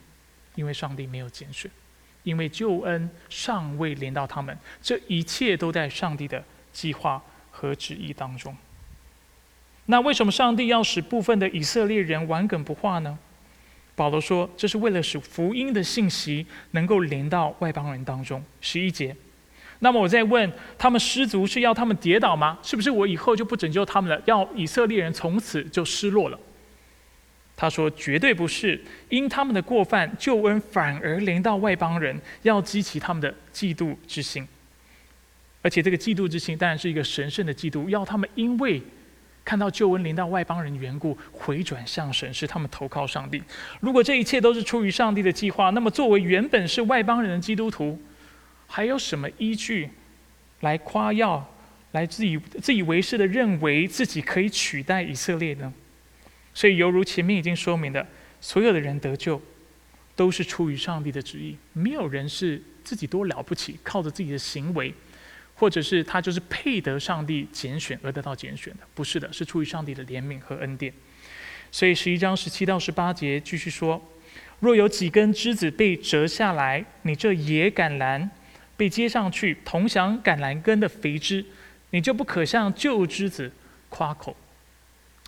[0.55, 1.71] 因为上帝没有拣选，
[2.21, 4.55] 因为救恩尚未临到他们。
[4.81, 8.55] 这一切都在上帝的计划和旨意当中。
[9.85, 13.17] 那为什么上帝要使部分的以色列人顽梗不化呢？
[13.95, 18.43] 保罗说，这是为了使福音的信息能够连到外邦人当中。
[18.61, 19.15] 十一节。
[19.79, 22.57] 那么我在问他们失足是要他们跌倒吗？
[22.63, 24.21] 是不是我以后就不拯救他们了？
[24.25, 26.39] 要以色列人从此就失落了？
[27.55, 34.47] 他说绝对不是，因他们的过犯，救恩反而连到外邦人，要激起他们的嫉妒之心。
[35.61, 38.81] 而且这个嫉妒之心当然是一个神圣的嫉妒，要他们因为
[39.45, 43.41] 看到救恩临到外邦人的缘故，回转向神，使他们投靠上帝。
[43.81, 47.99] 如果这一切都是出于上帝的计划，那么作为原本是外邦人的基督徒。
[48.65, 49.89] 还有什么依据
[50.61, 51.47] 来夸耀、
[51.91, 55.71] 来自以自以为是的认为自己可以取代以色列呢？
[56.55, 58.07] 所以，犹如前面已经说明的，
[58.41, 59.39] 所有的人得救
[60.15, 64.91] 都是出于上帝的旨意，没有人是自己多了不起，靠着自己的行为，
[65.55, 70.93] 或者是他就是配得上帝拣选而得到拣选的，不是的，是出于上帝的怜悯和恩典。
[71.71, 74.01] 所以，十一章十七到十八节继续说：
[74.59, 78.29] 若有几根枝子被折下来，你这野橄榄。
[78.75, 81.45] 被接上去，同享橄榄根的肥枝，
[81.91, 83.49] 你就不可向旧枝子
[83.87, 84.35] 夸口。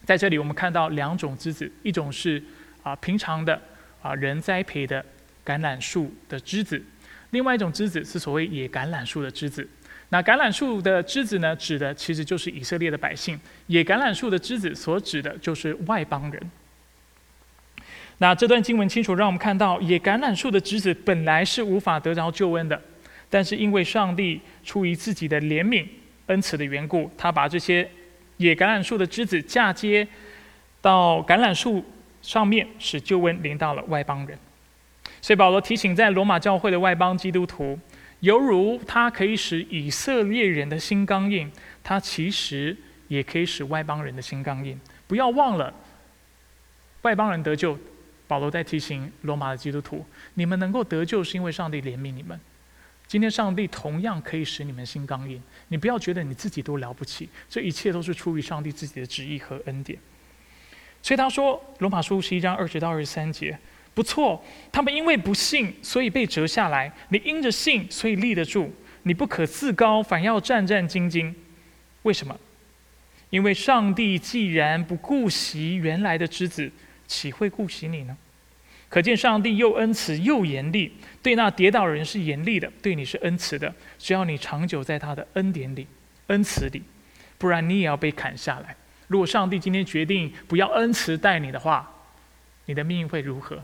[0.03, 2.41] 在这里，我们看到两种枝子，一种是
[2.81, 3.61] 啊平常的
[4.01, 4.99] 啊人栽培的
[5.45, 6.83] 橄榄树的枝子，
[7.29, 9.65] 另外一种枝子是所谓野橄榄树的枝子。
[10.09, 13.37] 那橄榄树的枝子呢，指的其实就是以色列的百姓；
[13.67, 16.51] 野橄榄树的枝子所指的就是外邦人。
[18.19, 22.81] 那这段经文清楚让我们看到，野橄榄树的枝子本来是无法得着救恩的。
[23.29, 25.85] 但是因为上帝出于自己的怜悯、
[26.27, 27.89] 恩慈的缘故，他把这些
[28.37, 30.07] 野橄榄树的枝子嫁接
[30.79, 31.83] 到橄榄树
[32.21, 34.37] 上面，使救恩临到了外邦人。
[35.21, 37.77] 所以保罗提醒在罗马教会的外邦基督徒，
[38.25, 41.51] 犹如他可以使以色列人的心刚硬，
[41.83, 42.75] 他其实
[43.07, 44.79] 也可以使外邦人的心刚硬。
[45.05, 45.71] 不要忘了，
[47.03, 47.77] 外邦人得救，
[48.27, 52.39] 保罗在提醒罗马的基督徒：你们能够得救，是因为上帝怜悯你们。
[53.05, 59.99] 今天上帝同样可以使你们心刚硬，你不要觉得你自己多了不起，这一切都是出于上帝自己的旨意和恩典。
[61.03, 63.55] 所以他说，罗马书十一章二十到二十三节，
[63.95, 68.71] 不错，他们因为不信，所以被折下来；你因着信，所以立得住。
[69.03, 71.33] 你不可自高，反要战战兢兢。
[72.03, 72.37] 为什么？
[73.29, 76.71] 因为上帝既然不顾惜原来的之子，
[77.07, 78.17] 岂会顾惜你呢？
[78.89, 80.91] 可见上帝又恩慈又严厉，
[81.23, 83.73] 对那跌倒人是严厉的，对你是恩慈的。
[83.97, 85.87] 只要你长久在他的恩典里、
[86.27, 86.81] 恩慈里，
[87.37, 88.75] 不然你也要被砍下来。
[89.07, 91.91] 如果上帝今天决定不要恩慈待你的话，
[92.65, 93.61] 你的命运会如何？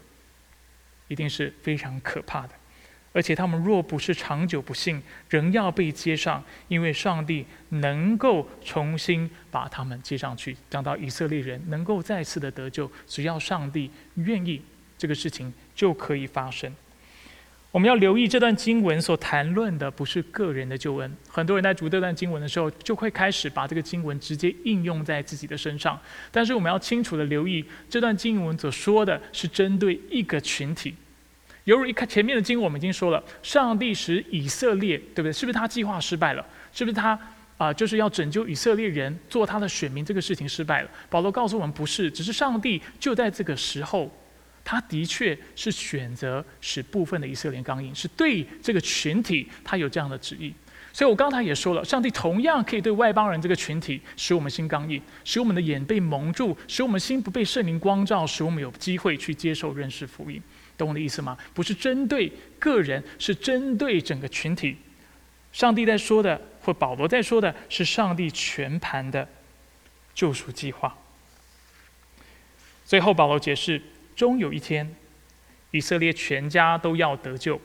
[1.11, 2.53] 一定是非常可怕的。
[3.13, 10.55] 而且他们若不是长久不幸，仍要被接上，因为上帝能够重新把他们接上去。
[10.69, 14.61] 讲到以色列人能够再次的得救，只要上帝愿意。
[14.97, 16.73] 这个事情就可以发生。
[17.71, 21.17] 我们要留意这段经文所谈论的不是个人的救恩。
[21.29, 25.97] 很多人在读这段经文的时候，就会开始把这个经文直接应用在自己的身上。
[26.31, 30.93] 但是我们要清楚的留意，这段经文所说的是针对一个群体。
[31.63, 35.31] 犹如一看前面的经文，我们已经说了，上帝使以色列，对不对？
[35.31, 36.45] 是不是他计划失败了？
[36.73, 37.17] 是不是他
[37.55, 40.89] 啊，就是要拯救以色列人，做他的选民这个事情失败了？
[41.09, 44.11] 保罗告诉我们，不是，只是上帝就在这个时候。
[44.63, 50.53] 他的确是选择使部分的以色列人刚硬，是对这个群体他有这样的旨意。
[50.93, 60.41] 所以我刚才也说了，上帝同样可以对外邦人这个群体使我们心刚硬，使我们的眼被蒙住，使我们心不被圣灵光照，使我们有机会去接受认识福音。
[60.77, 61.37] 懂我的意思吗？
[61.53, 64.75] 不是针对个人，是针对整个群体。
[65.53, 69.27] 上帝在说的，或保罗在说的，是上帝全盘的
[70.13, 70.97] 救赎计划。
[72.85, 73.81] 最后，保罗解释：
[74.21, 74.87] 终有一天，
[75.71, 77.59] 以色列全家都要得救。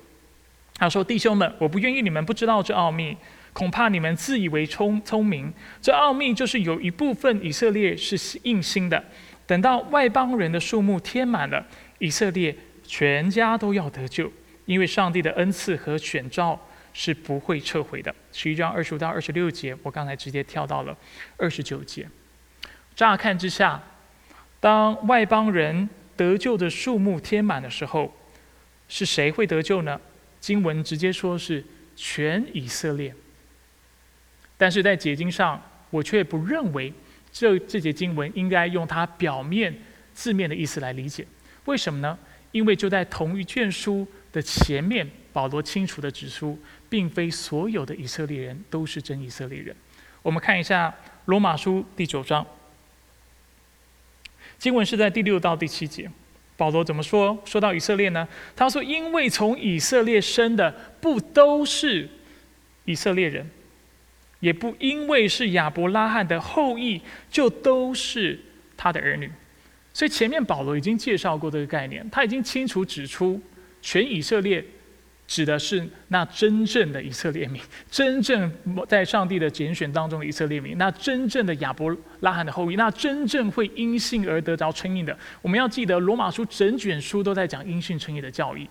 [0.77, 3.15] 他说：“弟兄们，我不愿意你们不知道这奥秘，
[3.53, 5.53] 恐怕你们自以为聪聪明。
[5.83, 9.05] 这奥秘就是有一部分以色列是硬心的，
[9.47, 11.63] 等到外邦人的数目填满了，
[11.99, 14.33] 以色列全家都要得救，
[14.65, 16.59] 因为上帝的恩赐和选召
[16.95, 20.97] 是不会撤回的。”十一章二十五到二十六节，我刚才直接跳到了
[21.37, 22.09] 二十九节。
[22.95, 23.83] 乍看之下，
[24.59, 28.13] 当外邦人得救的数目填满的时候，
[28.89, 30.01] 是谁会得救呢？
[30.41, 31.65] 经文直接说是
[31.97, 33.15] 全以色列，
[34.57, 36.93] 但是在解经上，我却不认为
[37.33, 39.75] 这这节经文应该用它表面
[40.15, 41.27] 字面的意思来理解。
[41.65, 42.17] 为什么呢？
[42.53, 49.75] 因为就在同一卷书的前面，保罗清楚的指出，并非所有的以色列人都是真以色列人。
[50.23, 50.95] 我们看一下
[51.27, 52.47] 罗马书第九章，
[54.59, 56.11] 经文是在第六到第七节。
[56.57, 57.39] 保罗怎么说？
[57.45, 58.27] 说到以色列呢？
[58.55, 62.09] 他说：“因为从以色列生的不都是
[62.87, 63.47] 以色列人，
[64.41, 68.41] 也不因为是亚伯拉罕的后裔就都是
[68.77, 69.31] 他的儿女。”
[69.93, 73.41] 所以前面保罗已经介绍过这个概念，他已经清楚指出
[73.83, 74.65] 全以色列。
[75.27, 77.61] 指的是那真正的以色列民，
[77.91, 78.51] 真正
[78.89, 85.17] 在上帝的拣选当中的以色列民，那真正的亚伯拉罕的后裔，那真正会因信而得着称义的。
[85.43, 88.69] 我们要记得，罗马书整卷书都在讲因信称义的教义，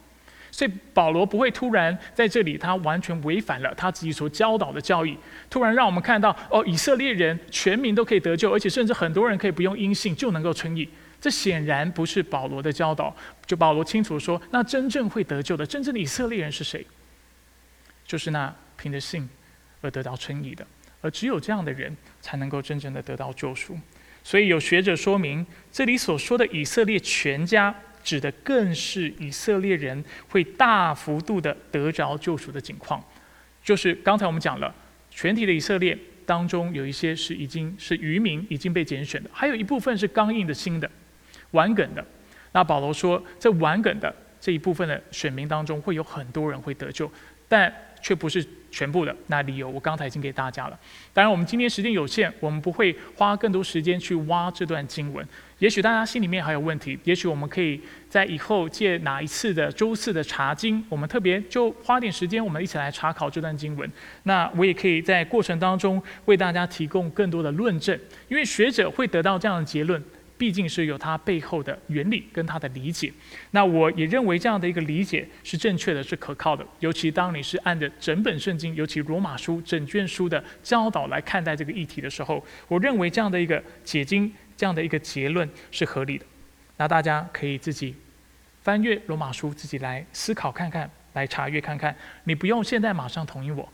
[0.50, 5.18] 所以保罗不会突然在这里，他完全违反了他自己所教导的教义，
[5.50, 10.88] 突然让我们看到哦，以色列人全民都可以得救，而且甚至很多人可以不用因信就能够称义。
[11.25, 13.15] 这显然不是保罗的教导。
[13.47, 16.85] 就保罗清楚说，那真正会得救的、真正的以色列人是谁？
[18.05, 19.27] 就是那凭着信
[19.81, 20.63] 而得到称义的，
[21.01, 23.75] 而只有这样的人才能够真正的得到救赎。
[24.23, 33.03] 所以有学者说明，这里所说的以色列全家，指的更是以色列人会大幅度的得着救赎的情况。
[33.63, 34.71] 就是刚才我们讲了，
[35.09, 40.88] 全体的以色列当中有一些是已经是渔民，已经被拣选的，还有一部分是刚硬的心的。
[41.56, 42.06] 玩梗的，
[42.52, 47.10] 那保罗说，在玩梗的这一部分的选民当中，会有很多人会得救，
[47.48, 49.15] 但却不是全部的。
[49.28, 50.78] 那理由我刚才已经给大家了。
[51.12, 55.26] 当然，我们今天时间有限，我们不会花更多时间去挖这段经文。
[55.58, 63.89] 也许大家心里面还有问题，也许我们可以在以后借哪一次的周四的查经，我们特别就花点时间，我们一起来查考这段经文。
[64.24, 70.04] 那我也可以在过程当中为大家提供更多的论证，因为学者会得到这样的结论。
[70.38, 73.12] 毕竟是有它背后的原理跟它的理解，
[73.52, 76.65] 那我也认为这样的一个理解是正确的，是可靠的。
[76.80, 86.26] 尤其当你是按着整本圣经，尤其罗马书整卷书的教导来看待这个议题的时候，我认为这样的一个解经，这样的一个结论是合理的。
[86.78, 87.95] 那大家可以自己
[88.62, 91.95] 翻阅罗马书，自己来思考看看，来查阅看看。
[92.26, 93.67] 你不用现在马上同意我。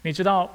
[0.00, 0.50] 你知道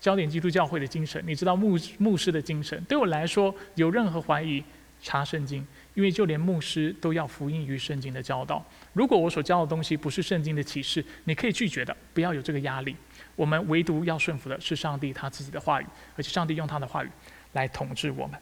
[0.00, 4.64] 焦点基督教会的精神，你知道牧牧师的精神，对我来说有任何怀疑？
[5.02, 8.64] 查圣经，因为就连牧师都要福音于圣经的教导。
[8.92, 12.96] 如果我所教的东西不是圣经的启示，你可以拒绝的，不要有这个压力。
[13.34, 17.08] 我们唯独要顺服的是上帝他自己的话语，而且上帝用他的话语
[17.52, 18.38] 来统治我们。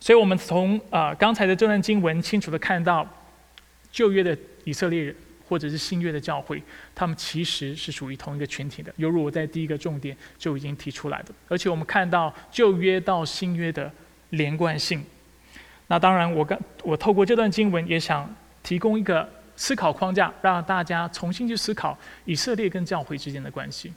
[0.00, 3.08] 所以，我们从啊刚才的这段经文清楚的看到，
[3.92, 5.14] 旧约的以色列人
[5.48, 6.60] 或者是新约的教会，
[6.92, 8.92] 他们其实是属于同一个群体的。
[8.96, 13.92] 犹如我在第一个重点就已经提出来的，而且我们看到旧约到新约的
[14.32, 15.02] 连贯性。
[15.88, 23.92] 那当然，我刚我透过这段经文也想提供一个思考框架，让大家重新去思考以色列跟教会之间的关系。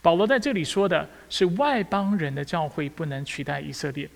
[0.00, 4.08] 保罗在这里说的是外邦人的教会不能取代以色列，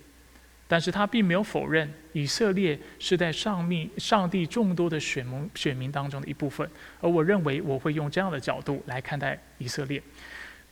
[0.67, 6.67] 但是他并没有否认以色列是在上面上帝众多的选民选民当中的一部分。
[7.01, 10.01] 而我认为我会用这样的角度来看待以色列。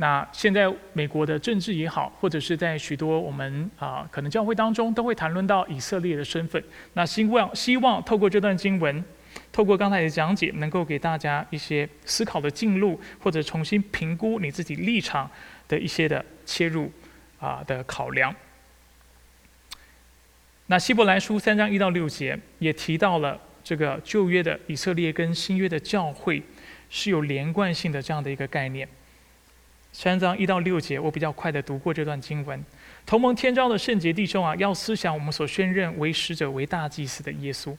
[0.02, 6.62] 那现在美国的政治也好，或者是在许多我们啊可能教会当中，都会谈论到以色列的身份。
[6.94, 9.06] 那希望希望透过这段经文，
[9.52, 15.30] 透过刚才的讲解，能够给大家一些思考的进路，或者重新评估你自己立场
[15.68, 16.92] 的一些的切入
[17.40, 18.36] 啊的考量。
[20.66, 26.42] 那希伯来书三章一到六节也提到了这个旧约的以色列跟新约的教会
[26.90, 28.88] 是有连贯性的这样的一个概念。
[29.94, 32.64] 三章一到六节，我比较快的读过这段经文。
[33.06, 37.76] 同盟天召的圣洁弟兄啊，要思想我们所宣认为使者、为大祭司的耶稣，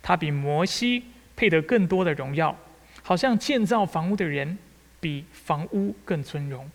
[0.00, 1.02] 他比摩西
[1.34, 2.56] 配得更多的荣耀，
[3.02, 4.56] 好像建造房屋的人
[5.00, 6.70] 比房屋更尊荣，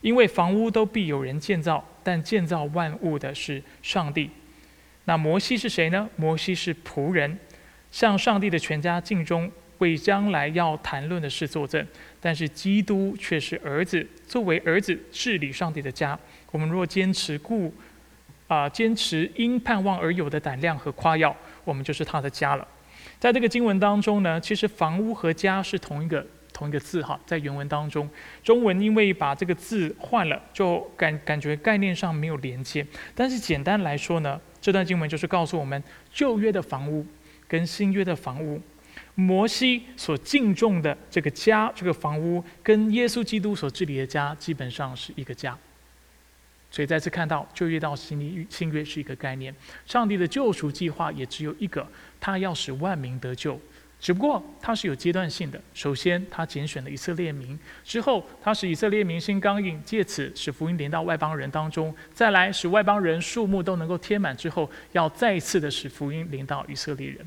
[0.00, 4.30] 因为房屋都必有人建造，但建造万物的是上帝。
[5.04, 6.08] 那摩西是谁呢？
[6.16, 7.38] 摩西是仆人，
[7.90, 11.86] 向上帝的全家敬忠，为将来要谈论的事作证。
[12.20, 16.18] 但是基督却是儿子，作为儿子治理上帝的家。
[16.50, 17.72] 我们若坚持故，
[18.46, 22.68] 啊，坚持因盼望而有的胆量和夸耀，我们就是他的家了。
[23.18, 28.08] 在这个经文当中呢，其实房屋和家是同一个同一个字哈，在原文当中，
[28.42, 32.86] 中文因为把这个字换了，就感感觉概念上没有连接。
[33.14, 37.06] 但是简单来说呢，这段经文就是告诉我们，旧约的房屋
[37.48, 38.60] 跟新约的房屋。
[39.20, 45.56] 摩西所敬重的这个家，这个房屋，跟耶稣基督所治理的家，基本上是一个家。
[46.70, 49.54] 所以再次看到旧约到新约，新约是一个概念。
[49.86, 51.86] 上帝的救赎计划也只有一个，
[52.18, 53.60] 他要使万民得救。
[54.00, 55.60] 只不过它是有阶段性的。
[55.74, 61.94] 首先，他拣选了以色列民，之后他使以色列民心刚硬，借此使福音连到外邦人当中。
[62.14, 67.18] 再来使外邦人数目都能够填满之后，要再一次的使福音临到以色列人。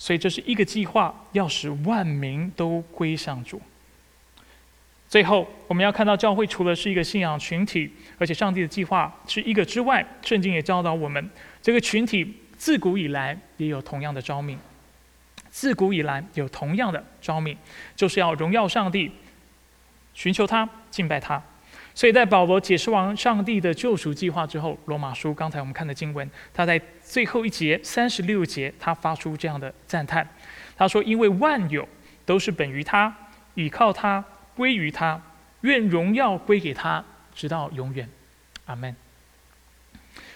[0.00, 3.60] 所以这是一个计划，要使万民都归向主。
[5.10, 11.28] 最后，我们要看到教会除了是一个信仰群体，而且上帝的计划是一个之外，圣经也教导我们，
[11.60, 14.58] 这个群体自古以来也有同样的召命。
[15.50, 17.54] 自古以来有同样的召命，
[17.94, 19.12] 就是要荣耀上帝，
[20.14, 21.42] 寻求他，敬拜他。
[21.92, 30.26] 所以在保罗解释完上帝的救赎计划之后，罗马书刚才我们看的经文，他在最后一节三十六节，他发出这样的赞叹，
[30.76, 31.86] 他说：“因为万有
[32.24, 33.14] 都是本于他，
[33.54, 34.24] 倚靠他，
[34.54, 35.20] 归于他，
[35.62, 38.08] 愿荣耀归给他，直到永远。”
[38.66, 38.94] 阿门。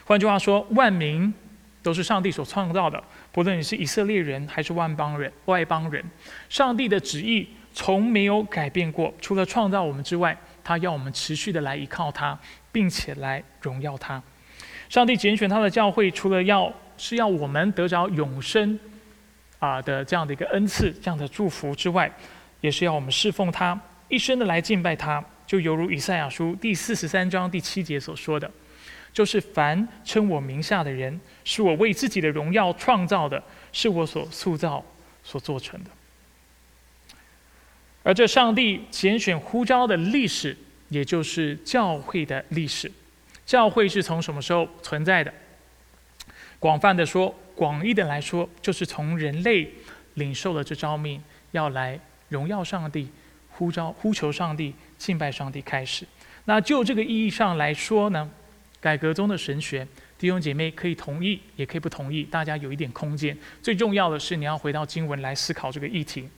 [0.05, 1.33] 换句话说，万民
[1.83, 3.03] 都是上帝所创造的，
[3.33, 6.05] 不论你是以色列人还是万邦人、外邦人，
[6.51, 10.37] 上帝的旨意从没有改变过，除了创造我们之外。
[10.65, 12.37] 他要我们持续的来依靠他，
[12.73, 14.21] 并且来荣耀他。
[14.89, 18.79] 上帝拣选他的教会，除了要是要我们得着永生
[19.59, 22.11] 啊的这样的一个恩赐、这样的祝福之外，
[22.61, 25.23] 也是要我们侍奉他，一生的来敬拜他。
[25.47, 28.51] 就犹如以赛亚书第四十三章第七节所说的，
[29.13, 34.83] 就是凡称我名下的人，是我为自己的荣耀创造的，是我所塑造、
[35.23, 35.91] 所做成的。
[38.05, 40.57] 而这上帝拣选呼召的历史，
[40.91, 42.89] 也就是教会的历史。
[43.45, 45.33] 教会是从什么时候存在的？
[46.59, 49.69] 广泛的说，广义的来说，就是从人类
[50.15, 51.21] 领受了这召命，
[51.53, 51.99] 要来
[52.29, 53.09] 荣耀上帝、
[53.49, 56.07] 呼召、呼求上帝、敬拜上帝开始。
[56.45, 58.31] 那就这个意义上来说呢，
[58.81, 59.87] 改革中的神学
[60.19, 63.37] 弟兄姐妹可以同意，也可以不同意，大家有一点空间。
[63.63, 66.29] 最重要的是，你要回到经文来思考这个议题。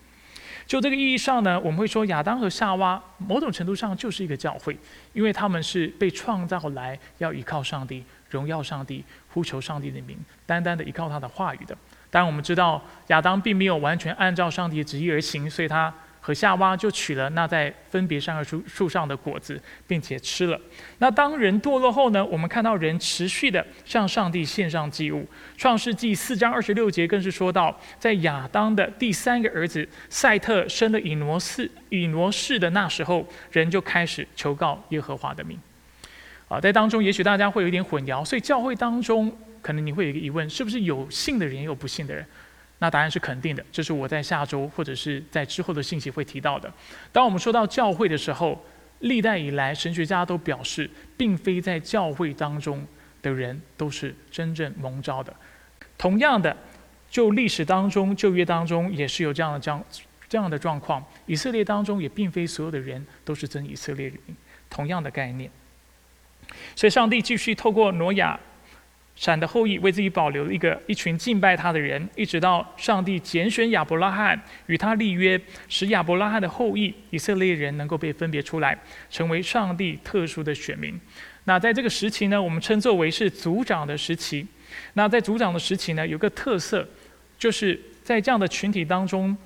[0.66, 4.76] 就这个意义上呢，我们会说亚当和夏娃某种程度上就是一个教会，
[5.12, 11.76] 因为他们是被创造来要依靠上帝、荣耀上帝、呼求上帝的名，单单的依靠他的话语的。
[12.10, 15.94] 当然，我们知道亚当并没有完全按照上帝的旨意而行，所以他。
[16.26, 20.60] 和夏娃就取了那在分别善恶树树上的果子，并且吃了。
[20.98, 22.24] 那当人堕落后呢？
[22.26, 25.24] 我们看到人持续的向上帝献上祭物。
[25.56, 35.56] 创世纪四章二十六节更是说到，在亚当的第三个儿子赛特生了以挪士以挪士的那时候，人就开始求告耶和华的名。
[36.48, 42.26] 啊，在当中也许大家会有一点混淆，所以教会当中可能你会有一个疑问：是不是有信的人也有不信的人？
[42.78, 46.70] 那答案是肯定的，这是我在下周或者是在之后的信息会提到的。
[47.10, 48.62] 当我们说到教会的时候，
[49.00, 52.86] 历代以来神学家都表示，并非在教会当中
[53.22, 55.34] 的人都是真正蒙召的。
[55.96, 56.54] 同样的，
[57.08, 59.84] 就历史当中、旧约当中也是有这样的这样
[60.28, 61.02] 这样的状况。
[61.24, 64.18] 以色列当中也并非所有的人都是真以色列人，
[64.68, 65.50] 同样的概念。
[66.74, 68.38] 所以上帝继续透过挪亚。
[69.16, 78.78] 闪的后裔为自己保留了一个一群敬拜他的人，一直到上帝拣选亚伯拉罕与他立约，使亚伯拉罕的后裔以色列人能够被分别出来，
[79.10, 80.94] 成为上帝特殊的选民。
[81.44, 84.46] 那在这个时期呢，我们称作为是族长的时期。
[84.92, 86.86] 那在族长的时期呢，有个特色，
[87.38, 89.36] 就是在这样的群体当中，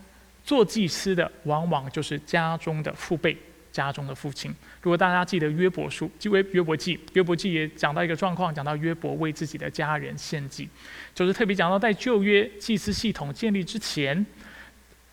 [0.43, 3.37] 做祭司的往往就是家中的父辈。
[3.73, 4.53] 家中的父亲。
[4.83, 10.69] 如果大家记得约伯书，即为约伯记，约伯记也讲到一个状况，讲到约伯为自己的家人献祭，
[11.15, 14.25] 就是特别讲到在旧约祭司系统建立之前，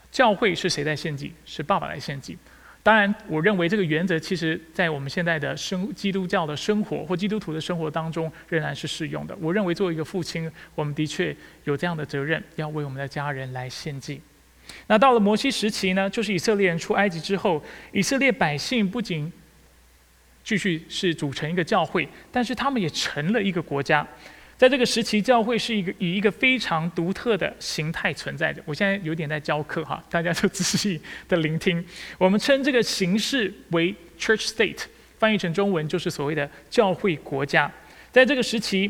[0.09, 1.33] 教会是谁在献祭？
[1.45, 2.37] 是爸爸来献祭。
[2.81, 9.35] 当然，我认为这个原则其实在我们现在的生基督教的生活或基督徒的生活当中仍然是适用的。
[9.41, 14.21] 我认为作为一个父亲，我们的确有这样的责任，要为我们的家人来献祭。
[14.87, 17.61] 那到了摩西时期呢，就是以色列人出埃及之后，
[17.91, 19.29] 以色列百姓不仅
[20.47, 24.07] 继续是组成一个教会，但是他们也成了一个国家。
[24.55, 28.63] 在这个时期，教会是一个以一个非常独特的形态存在的。
[28.63, 31.83] 我现在有点在教课哈，大家就仔细的聆听。
[32.17, 34.83] 我们称这个形式为 Church State，
[35.19, 37.69] 翻译成中文就是所谓的教会国家。
[38.13, 38.89] 在这个时期，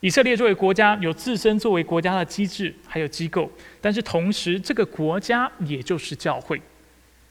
[0.00, 3.48] 以色列作为国家有自身作为国家的机制还有机构，
[3.80, 6.60] 但是同时这个国家也就是教会。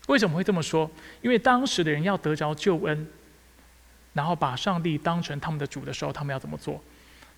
[0.08, 0.90] 为什么会这么说？
[1.22, 3.06] 因为当时的人要得着救恩，
[4.14, 6.82] 然后把上帝当成他们的主的时候，他们要怎么做？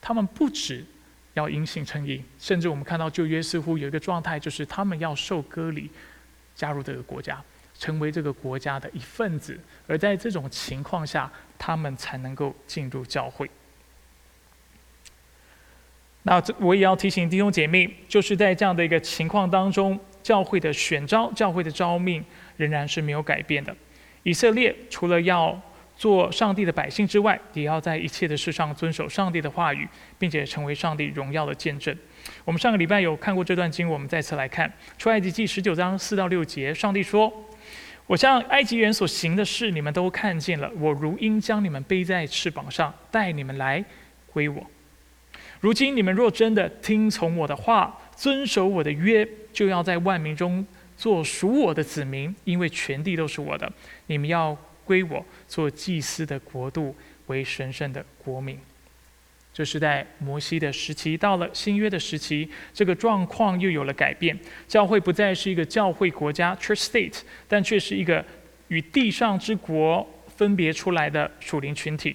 [0.02, 0.86] 他们不止
[1.34, 5.90] 要因信称义，甚至我们看到旧约似乎有一个状态，就是他们要受割礼，
[6.56, 7.42] 加入这个国家，
[7.78, 9.60] 成为这个国家的一份子。
[9.88, 13.50] 而在这种情况下，他们才能够进入教会。
[16.24, 22.24] 那这我也要提醒弟兄姐妹，就是在这样的一个情况当中，教会的选召、教会的召命
[22.58, 23.76] 仍然是没有改变的。
[24.24, 25.60] 以色列除了要
[25.98, 29.88] 做上帝的百姓之外，也要在一切的事上遵守上帝的话语，
[30.20, 31.96] 并且成为上帝荣耀的见证。
[32.44, 36.74] 我们上个礼拜有看过这段经，我们再次来看出埃及记十九章四到六节。
[36.74, 37.32] 上帝说
[38.08, 40.70] ：“我向埃及人所行的事，你们都看见了。
[40.80, 43.84] 我如鹰将你们背在翅膀上，带你们来
[44.34, 44.66] 归我。
[45.62, 50.66] 如今你们若真的听从我的话，遵守我的约，就要在万民中
[50.98, 53.72] 做属我的子民，因为全地都是我的。
[54.08, 58.58] 你们要。”归我做祭司的国度为神圣的国民。
[59.54, 64.38] 这是在摩西的时期，到了新约的时期，这个状况又有了改变。
[64.68, 68.24] 教会不再是一个教会国家 （church state），但却是一个
[68.68, 70.06] 与地上之国
[70.36, 72.14] 分别出来的属灵群体。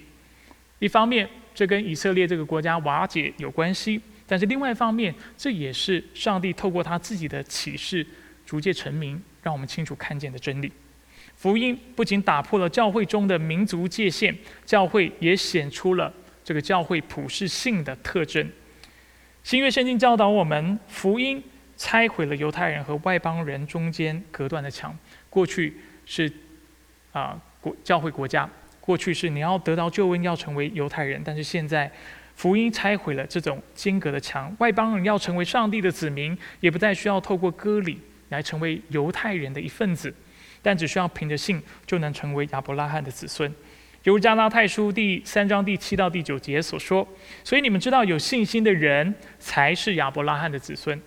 [0.80, 8.06] 一方面，这跟以色列这个国家瓦解有关系；但是另外一方面，这也是上帝透过他自己的启示
[8.44, 10.70] 逐渐成名，让我们清楚看见的真理。
[11.40, 14.36] 福音不仅打破了教会中的民族界限，
[14.66, 16.12] 教会也显出了
[16.44, 18.46] 这个教会普世性的特征。
[19.42, 21.42] 新约圣经教导我们，福音
[21.78, 24.94] 拆毁了犹太人和外邦人中间隔断的墙。
[25.30, 25.74] 过去
[26.04, 26.30] 是
[27.10, 28.46] 啊国教会国家，
[28.78, 31.90] 过去是你要得到救恩要成为犹太人，但是现在
[32.36, 40.14] 福音拆毁了这种间隔的墙，外邦人要成为上帝的子民，也不再需要透过割礼来成为犹太人的一份子。
[40.62, 43.52] 但只需要凭着信，就能成为亚伯拉罕的子孙。
[44.04, 47.06] 犹加拉太书第三章第七到第九节所说。
[47.44, 50.98] 所以你们知道，有信心的人才是亚伯拉罕的子孙。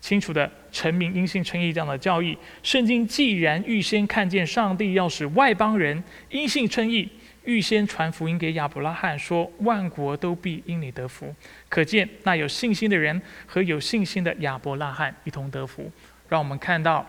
[0.00, 7.06] 清楚的成民因信称义这样的教义，圣经既然预先看见上帝要使外邦人因信称义，
[7.44, 11.34] 预先传福音给亚伯拉罕，说万国都必因你得福。
[11.68, 15.90] 可见那有信心的人和有信心的亚伯拉罕一同得福。
[16.28, 17.06] 让我们看到。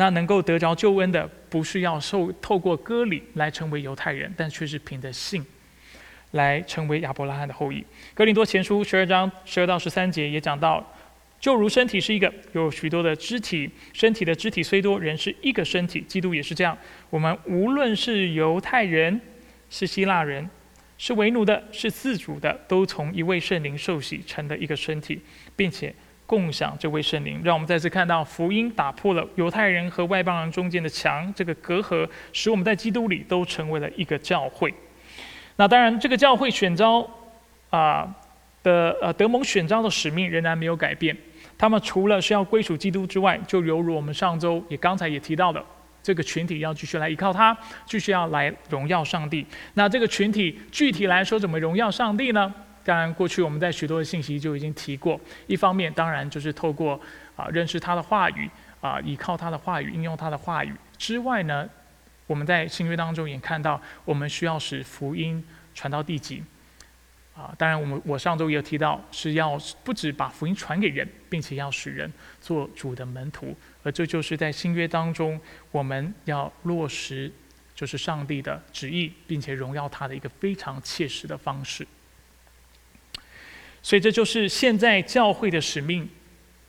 [0.00, 5.44] 那能够得着救恩的，不是要受透过割礼来成为犹太人，但却是凭着信，
[6.30, 7.84] 来成为亚伯拉罕的后裔。
[8.14, 10.94] 格林多前书十二章十二到十三节也讲到，
[11.40, 16.00] 就如身体是一个有许多的肢体，身体的肢体虽多，人是一个身体。
[16.02, 16.78] 基督也是这样。
[17.10, 19.20] 我们无论是犹太人，
[19.68, 20.48] 是希腊人，
[20.96, 25.20] 是为奴的，是自主的，都从一位圣灵受洗，成了一个身体，
[25.56, 25.92] 并且。
[26.28, 34.72] 共享这位圣灵，让我们再次看到福音打破了犹太人和外邦人中间的墙，这个隔阂，使我们在基督里都成为了一个教会。
[35.56, 37.08] 那当然，这个教会选召
[37.70, 38.14] 啊
[38.62, 41.16] 的呃德蒙选召的使命仍然没有改变。
[41.56, 45.64] 他们除了是要归属基督之外，就犹如我们上周也刚才也提到的，
[46.02, 47.56] 这个群体要继续来依靠他，
[47.86, 49.46] 继续要来荣耀上帝。
[49.72, 52.54] 那这个群体具体来说怎么荣耀上帝呢？
[52.88, 55.20] 当然，过去我们在许多的信息就已经提过。
[55.46, 56.98] 一方面，当然就是透过
[57.36, 58.48] 啊认识他的话语
[58.80, 61.68] 啊，依靠他的话语，应用他的话语之外呢，
[62.26, 66.42] 我们在新约当中也看到，我们需要使福音传到地极
[67.36, 67.54] 啊。
[67.58, 72.10] 当然，我们我上周也有提到，是要不止把福音传给人，并且要使人
[72.40, 73.54] 做主的门徒。
[73.82, 75.38] 而这就是在新约当中，
[75.70, 77.30] 我们要落实
[77.74, 81.86] 就是上帝的旨意，并且荣耀他的一个非常切实的方式。
[83.82, 86.08] 所以这就是现在教会的使命。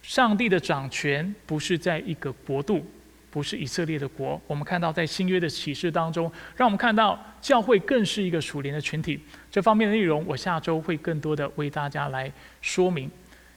[0.02, 2.84] 上帝的掌权不是在一个国度，
[3.30, 4.42] 不是以色列的国。
[4.48, 9.20] 我们看到在新约的启示当中，让我们看到教会更是一个属灵的群体。
[9.52, 12.32] 这方面的内容，我下周会更多的为大家来
[12.62, 13.12] 说明。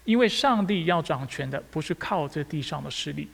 [0.05, 3.29] 因为上帝要掌权的，不是靠这地上的势力，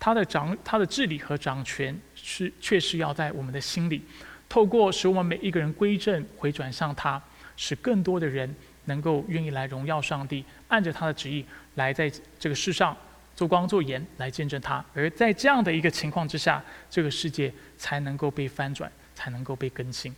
[0.00, 4.02] 他的掌、他的治理和掌权是确实要在我们的心里，
[4.48, 7.22] 透过使我们每一个人归正、回转向他，
[7.56, 8.52] 使更多的人
[8.86, 12.96] 能够愿意来荣耀上帝，按着他的旨意来在这个世上
[13.34, 14.84] 做光做盐，来见证他。
[14.94, 20.14] 而在这样的一个情况之下，这个世界才能够被翻转，才能够被更新。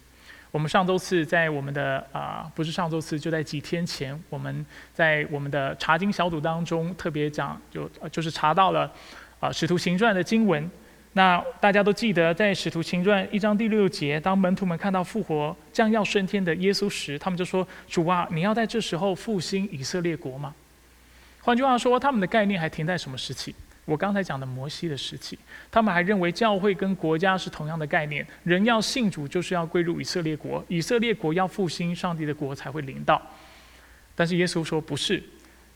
[0.50, 4.64] 我们上周四在我们的啊，不是上周四，就在几天前，我们
[4.94, 8.90] 在我们的查经小组当中特别讲，就就是查到了
[9.38, 10.70] 啊《使徒行传》的经文。
[11.16, 20.54] 那大家都记得，在《使徒行传》一章第六节，当门徒们看到复活将要升天的耶稣时，他们就说：“主啊，你要在这时候复兴以色列国吗？”
[21.40, 23.54] 换句话说，他们的概念还停在什么时期？
[23.86, 25.38] 我刚才讲的摩西的时期，
[25.70, 33.22] 他们还认为教会跟国家是同样的概念，人要信主就是要归入以色列国，以色列国要复兴，上帝的国才会临到。
[34.14, 35.22] 但是耶稣说不是，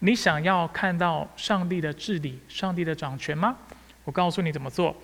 [0.00, 3.56] 你想要看到上帝的治理、上帝的掌权吗？
[4.04, 4.94] 我告诉你怎么做。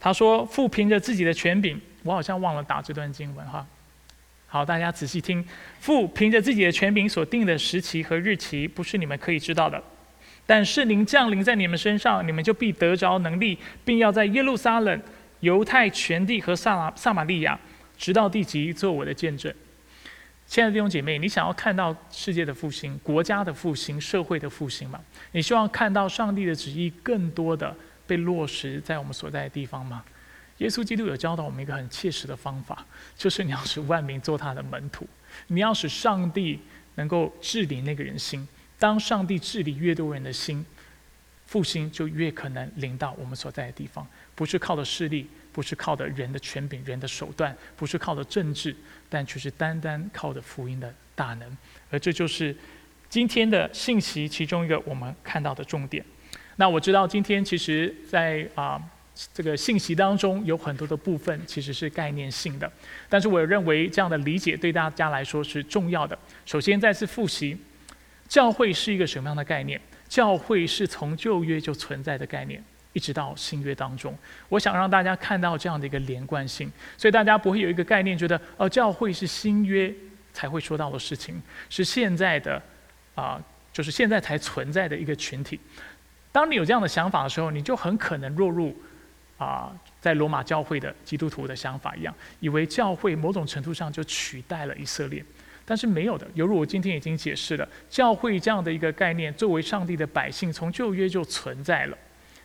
[0.00, 3.66] 他说父凭着自己的权柄，我好像忘了打这段经文哈。
[4.46, 5.44] 好，大家仔细听，
[5.80, 9.82] 父凭着自己的权柄所定的时期和日期，不是你们可以知道的。
[10.46, 15.02] 但圣灵降临在你们身上，你们就必得着能力，并要在耶路撒冷、
[15.40, 17.58] 犹太全地和撒拉撒玛利亚，
[17.98, 19.52] 直到地极，做我的见证。
[20.46, 24.98] 亲爱的弟兄姐妹，你想要看到世界的复兴、国家的复兴、社会的复兴吗？
[25.32, 27.76] 你希望看到上帝的旨意更多的
[28.08, 30.02] 被落实在我们所在的地方吗？
[30.56, 32.84] 耶稣基督有教导我们一个很切实的方法，
[33.16, 35.06] 就是你要使万民做他的门徒，
[35.46, 36.58] 你要使上帝
[36.96, 38.48] 能够治理那个人心。
[38.76, 40.66] 当上帝治理越多人的心，
[41.46, 44.04] 复兴就越可能临到我们所在的地方。
[44.34, 48.74] 不是靠的势力，不是靠的人的权柄、人的手段，不是靠的政治，
[49.08, 51.56] 但却是单单靠的福音的大能。
[51.90, 52.56] 而这就是
[53.08, 56.04] 今天的信息其中一个我们看到的重点。
[56.58, 58.78] 那我知道今天其实，在啊
[59.32, 62.70] 这个信息当中有很多的部分其实是概念性的，
[63.08, 66.18] 但是我认为这样的理解对大家来说是重要的。
[66.44, 67.56] 首先再次复习。
[68.28, 69.80] 教会是一个什么样的概念？
[70.06, 74.14] 教会是从旧约就存在的概念，一直到新约当中。
[74.50, 79.90] 我想让大家看到这样的一个连贯性，所以大家不会有一个概念，觉得哦，教会是新约
[80.34, 81.40] 才会说到的事情，
[81.70, 82.62] 是现在的
[83.14, 83.42] 啊，
[83.72, 85.58] 就是现在才存在的一个群体。
[86.30, 88.76] 当你有这样的想法的时候，你就很可能落入
[89.38, 95.24] 啊，在罗马教会的基督徒的想法一样，以为教会某种程度上就取代了以色列。
[95.64, 101.98] 但是没有的，犹如我今天已经解释了，教会这样的一个概念，作为上帝的百姓，从旧约就存在了，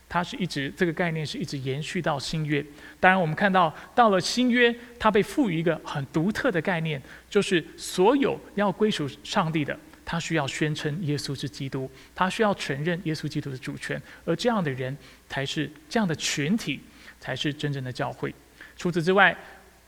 [0.10, 2.62] 它是一直这个概念是一直延续到新约。
[3.00, 14.96] 当然，我们看到到了新约，它被赋予一个很独特的概念，就是所有要归属上帝的，他需要宣称耶稣是基督，他需要承认耶稣基督的主权，而这样的人
[15.28, 16.80] 才是这样的群体，
[17.20, 18.34] 才是真正的教会。
[18.76, 19.36] 除此之外。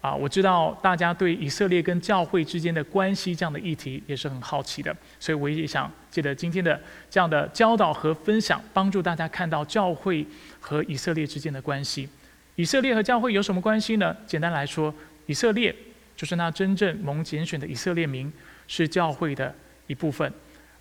[0.01, 10.23] 啊，我知道大家对以色列跟教会之间的关系这样的议题也是很好奇的，所以我也想借着今天的这样的教导和分享，帮助大家看到教会
[10.59, 12.07] 和以色列之间的关系。
[12.55, 14.15] 以色列和教会有什么关系呢？
[14.27, 14.93] 简单来说，
[15.25, 15.75] 以色列
[16.15, 18.31] 就是那真正蒙拣选的以色列民，
[18.67, 19.55] 是教会的
[19.87, 20.31] 一部分，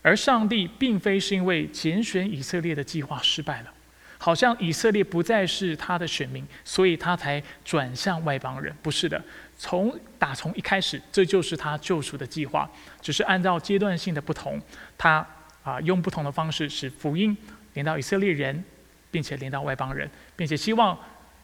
[0.03, 3.73] 而上帝并非是因为拣选以色列的计划失败了。
[4.17, 8.75] 好像以色列不再是他的选民，所以他才转向外邦人。
[8.81, 9.23] 不是的，
[9.59, 12.71] 从打从一开始，这就是他救赎的计划，
[13.03, 14.59] 只是按照阶段性的不同，
[14.97, 15.27] 他
[15.63, 17.37] 啊用不同的方式使福音
[17.75, 18.65] 连到以色列人，
[19.11, 20.99] 并且连到外邦人，并且希望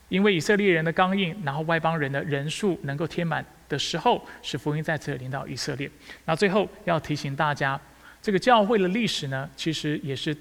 [0.08, 5.90] 因为以色列人的刚硬，然后外邦人的人数能够填满的时候，使福音再次连到以色列。
[6.26, 7.80] 那最后要提醒大家，
[8.20, 10.36] 这个教会的历史呢，其实也是。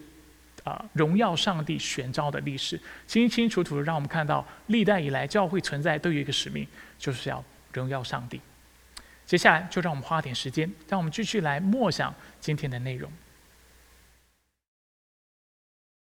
[0.66, 6.68] 啊，荣耀上帝选召的历史，清清楚楚的让我们看到，历代以来教会存在都有一个使命，
[7.00, 8.42] 就是要荣耀上帝。
[9.26, 13.10] 接下来就让我们花点时间，让我们继续来默想今天的内容。